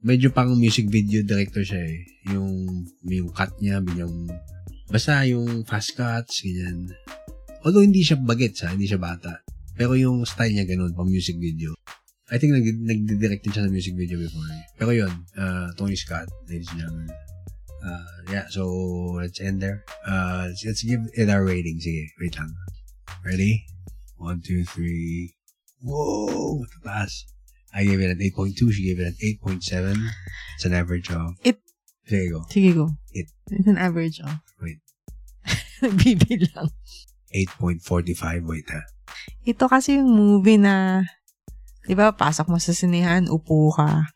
medyo 0.03 0.35
pang 0.35 0.51
music 0.59 0.91
video 0.91 1.23
director 1.23 1.63
siya 1.63 1.87
eh. 1.87 2.03
Yung, 2.35 2.67
yung 3.07 3.31
cut 3.31 3.55
niya, 3.63 3.79
yung, 3.95 4.27
basta 4.91 5.23
yung 5.23 5.63
fast 5.63 5.95
cuts, 5.95 6.43
ganyan. 6.43 6.91
Although 7.63 7.87
hindi 7.87 8.03
siya 8.03 8.19
bagets 8.19 8.67
ha, 8.67 8.75
hindi 8.75 8.91
siya 8.91 8.99
bata. 8.99 9.39
Pero 9.79 9.95
yung 9.95 10.27
style 10.27 10.51
niya 10.51 10.67
ganun, 10.67 10.91
pang 10.99 11.07
music 11.07 11.39
video. 11.39 11.79
I 12.27 12.43
think 12.43 12.51
nag, 12.51 12.67
nagdi-direct 12.67 13.47
din 13.47 13.55
siya 13.55 13.71
ng 13.71 13.75
music 13.75 13.95
video 13.95 14.19
before. 14.19 14.51
eh. 14.51 14.67
Pero 14.75 14.91
yun, 14.91 15.15
uh, 15.39 15.71
Tony 15.79 15.95
Scott, 15.95 16.27
ladies 16.51 16.67
and 16.75 16.83
gentlemen. 16.83 17.15
Uh, 17.85 18.33
yeah, 18.33 18.47
so 18.49 18.64
let's 19.20 19.40
end 19.40 19.61
there. 19.61 19.85
Uh, 20.09 20.49
let's, 20.49 20.64
let's 20.64 20.83
give 20.83 21.01
it 21.12 21.29
our 21.29 21.44
rating. 21.44 21.79
Sige, 21.85 22.09
wait 22.20 22.37
lang. 22.38 22.55
Ready? 23.25 23.64
One, 24.16 24.40
two, 24.40 24.64
three. 24.64 25.37
Whoa! 25.85 26.64
Mataas. 26.81 27.29
I 27.75 27.85
gave 27.85 28.01
it 28.01 28.11
an 28.11 28.20
8.2. 28.23 28.73
She 28.73 28.88
gave 28.88 29.01
it 29.01 29.12
an 29.12 29.16
8.7. 29.44 29.99
It's 30.57 30.64
an 30.64 30.73
average 30.73 31.11
of... 31.11 31.37
It- 31.44 31.61
you 32.07 32.33
go. 32.33 32.40
Sige, 32.49 32.75
go. 32.75 32.88
It. 33.12 33.27
It's 33.51 33.66
an 33.68 33.79
average 33.79 34.20
of. 34.20 34.40
Wait. 34.61 34.79
Nagbibilang. 35.83 36.70
8.45. 37.35 38.49
Wait 38.49 38.68
ha. 38.70 38.81
Ito 39.44 39.68
kasi 39.68 39.97
yung 40.01 40.12
movie 40.12 40.61
na, 40.61 41.05
di 41.85 41.97
ba, 41.97 42.12
pasok 42.12 42.49
mo 42.49 42.57
sa 42.61 42.73
sinihan, 42.73 43.29
upo 43.29 43.73
ka. 43.73 44.09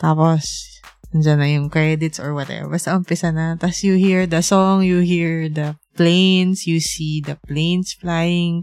Tapos, 0.00 0.64
nandyan 1.10 1.38
na 1.38 1.48
yung 1.50 1.68
credits 1.68 2.18
or 2.18 2.34
whatever. 2.34 2.70
Basta 2.70 2.94
umpisa 2.94 3.34
na. 3.34 3.58
Tapos 3.58 3.82
you 3.82 3.98
hear 3.98 4.26
the 4.26 4.42
song, 4.42 4.86
you 4.86 5.02
hear 5.02 5.50
the 5.50 5.74
planes, 5.98 6.66
you 6.70 6.78
see 6.78 7.18
the 7.20 7.34
planes 7.46 7.94
flying. 7.98 8.62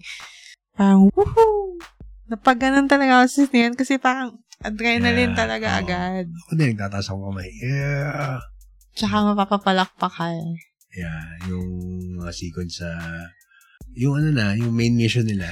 Parang, 0.76 1.12
woohoo! 1.12 1.76
Napaganon 2.28 2.92
talaga 2.92 3.24
ako 3.24 3.26
sa 3.28 3.40
sinihan 3.48 3.76
kasi 3.76 3.96
parang 4.00 4.40
adrenaline 4.64 5.32
Yeah, 5.32 5.40
talaga 5.40 5.68
oo. 5.70 5.80
agad. 5.80 6.26
Ako 6.28 6.52
din, 6.56 6.68
nagtataas 6.76 7.08
ako 7.08 7.32
kamay. 7.32 7.50
Yeah! 7.64 8.40
Tsaka 8.98 9.16
mapapapalakpak 9.32 10.12
ka 10.12 10.28
eh. 10.34 10.52
Yeah, 10.98 11.24
yung 11.48 11.68
mga 12.18 12.32
sequence 12.34 12.82
sa... 12.82 12.90
yung 13.94 14.18
ano 14.18 14.30
na, 14.34 14.58
yung 14.58 14.74
main 14.74 14.98
mission 14.98 15.26
nila. 15.26 15.46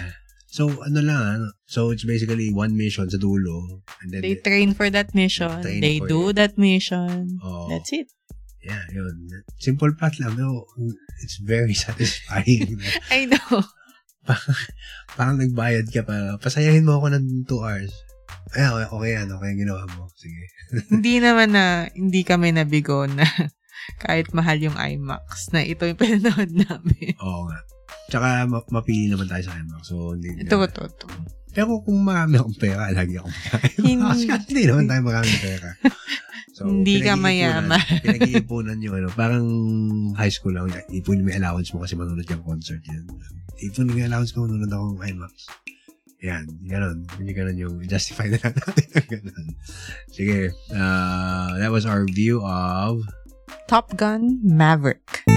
So, 0.55 0.71
ano 0.87 1.03
lang, 1.03 1.19
ano, 1.19 1.51
so 1.67 1.91
it's 1.91 2.07
basically 2.07 2.47
one 2.47 2.79
mission 2.79 3.11
sa 3.11 3.19
dulo. 3.19 3.83
And 3.99 4.15
then, 4.15 4.23
They 4.23 4.39
train 4.39 4.71
for 4.71 4.87
that 4.87 5.11
mission. 5.11 5.51
They 5.59 5.99
for 5.99 6.07
do 6.07 6.21
it. 6.31 6.39
that 6.39 6.55
mission. 6.55 7.43
oh, 7.43 7.67
That's 7.67 7.91
it. 7.91 8.07
yeah, 8.63 8.79
yun. 8.95 9.27
Simple 9.59 9.91
plot 9.99 10.15
lang. 10.23 10.39
No, 10.39 10.63
it's 11.19 11.43
very 11.43 11.75
satisfying. 11.85 12.79
I 13.11 13.27
know. 13.27 13.67
Parang 15.19 15.43
nagbayad 15.43 15.91
ka 15.91 16.07
pa. 16.07 16.39
Pasayahin 16.39 16.87
mo 16.87 17.03
ako 17.03 17.19
ng 17.19 17.43
2 17.43 17.51
hours. 17.59 17.91
Ay, 18.55 18.63
okay, 18.63 18.87
okay 18.87 19.11
yan. 19.11 19.27
Okay 19.35 19.47
yung 19.51 19.61
ginawa 19.67 19.83
mo. 19.91 20.07
Sige. 20.15 20.43
hindi 20.95 21.19
naman 21.19 21.51
na, 21.51 21.91
hindi 21.91 22.23
kami 22.23 22.55
nabigo 22.55 23.03
na 23.11 23.27
kahit 23.99 24.31
mahal 24.31 24.57
yung 24.63 24.79
IMAX 24.79 25.51
na 25.51 25.61
ito 25.67 25.83
yung 25.83 25.99
pinanood 25.99 26.49
namin. 26.55 27.11
Oo 27.19 27.51
nga. 27.51 27.59
Tsaka 28.09 28.45
ma- 28.45 28.69
mapili 28.69 29.09
naman 29.09 29.25
tayo 29.25 29.43
sa 29.43 29.57
IMAX. 29.57 29.81
So, 29.89 30.13
hindi 30.13 30.45
Ito, 30.45 30.61
ito, 30.61 30.81
ito. 30.85 31.05
Pero 31.55 31.79
kung 31.81 32.03
marami 32.03 32.35
akong 32.35 32.57
pera, 32.59 32.91
lagi 32.91 33.15
akong 33.15 33.35
Hindi. 33.79 34.27
Kasi 34.27 34.27
hindi 34.51 34.63
naman 34.67 34.85
tayo 34.91 35.01
maraming 35.07 35.39
pera. 35.39 35.69
So, 36.55 36.71
Hindi 36.71 37.03
ka 37.03 37.19
mayaman. 37.19 37.79
Pinag-iipunan 38.03 38.79
yung 38.79 38.95
ano, 38.95 39.07
parang 39.11 39.47
high 40.15 40.31
school 40.31 40.55
lang. 40.55 40.71
Ipon 40.91 41.23
mo 41.23 41.27
yung 41.31 41.39
allowance 41.43 41.75
mo 41.75 41.83
kasi 41.83 41.99
manonood 41.99 42.27
yung 42.31 42.47
concert 42.47 42.79
yan. 42.87 43.03
Ipon 43.59 43.91
mo 43.91 43.99
yung 43.99 44.07
allowance 44.07 44.31
mo, 44.35 44.47
manonood 44.47 44.71
ako 44.71 44.83
ng 44.95 45.03
IMAX. 45.03 45.33
Yan, 46.23 46.47
ganun. 46.63 47.03
Yung 47.19 47.35
ganun 47.35 47.57
yung 47.59 47.75
justify 47.91 48.31
na 48.31 48.39
lang 48.39 48.55
natin 48.55 48.87
ganun. 49.03 49.45
Sige, 50.07 50.55
uh, 50.71 51.59
that 51.59 51.75
was 51.75 51.83
our 51.83 52.07
view 52.07 52.39
of 52.39 53.03
Top 53.67 53.91
Gun 53.99 54.39
Maverick. 54.39 55.27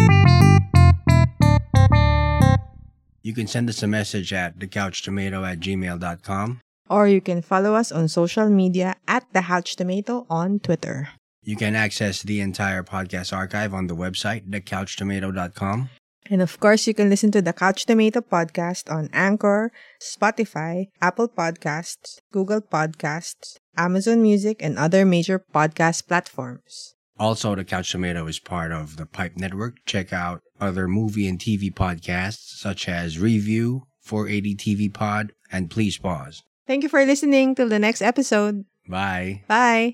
You 3.23 3.35
can 3.35 3.47
send 3.47 3.69
us 3.69 3.83
a 3.83 3.87
message 3.87 4.33
at 4.33 4.59
thecouchtomato 4.59 5.47
at 5.47 5.61
gmail.com. 5.61 6.61
Or 6.89 7.07
you 7.07 7.21
can 7.21 7.43
follow 7.43 7.75
us 7.75 7.93
on 7.93 8.09
social 8.09 8.49
media 8.49 8.97
at 9.07 9.27
The 9.33 9.43
Couch 9.43 9.77
Tomato 9.77 10.27
on 10.31 10.59
Twitter. 10.61 11.09
You 11.43 11.57
can 11.57 11.77
access 11.77 12.23
the 12.23 12.41
entire 12.41 12.83
podcast 12.83 13.33
archive 13.33 13.75
on 13.75 13.87
the 13.87 13.97
website, 13.97 14.49
thecouchtomato.com. 14.49 15.91
And 16.31 16.43
of 16.43 16.61
course, 16.61 16.87
you 16.87 16.93
can 16.93 17.09
listen 17.09 17.31
to 17.33 17.41
the 17.41 17.53
Couch 17.53 17.87
Tomato 17.87 18.21
podcast 18.21 18.93
on 18.93 19.09
Anchor, 19.13 19.73
Spotify, 20.01 20.89
Apple 21.01 21.29
Podcasts, 21.29 22.21
Google 22.33 22.61
Podcasts, 22.61 23.57
Amazon 23.77 24.21
Music, 24.21 24.63
and 24.63 24.79
other 24.79 25.05
major 25.05 25.43
podcast 25.55 26.07
platforms. 26.07 26.95
Also, 27.19 27.55
The 27.55 27.65
Couch 27.65 27.91
Tomato 27.91 28.27
is 28.27 28.39
part 28.39 28.73
of 28.73 28.97
the 28.97 29.07
Pipe 29.07 29.37
Network. 29.37 29.77
Check 29.87 30.13
out 30.13 30.43
other 30.61 30.87
movie 30.87 31.27
and 31.29 31.39
TV 31.39 31.73
podcasts 31.73 32.57
such 32.59 32.89
as 32.89 33.19
Review, 33.19 33.87
480 34.01 34.55
TV 34.57 34.93
Pod, 34.93 35.33
and 35.51 35.71
Please 35.71 35.99
Pause. 35.99 36.43
Thank 36.67 36.83
you 36.83 36.89
for 36.89 37.05
listening. 37.05 37.55
Till 37.55 37.69
the 37.69 37.79
next 37.79 38.03
episode. 38.03 38.65
Bye. 38.89 39.43
Bye. 39.49 39.87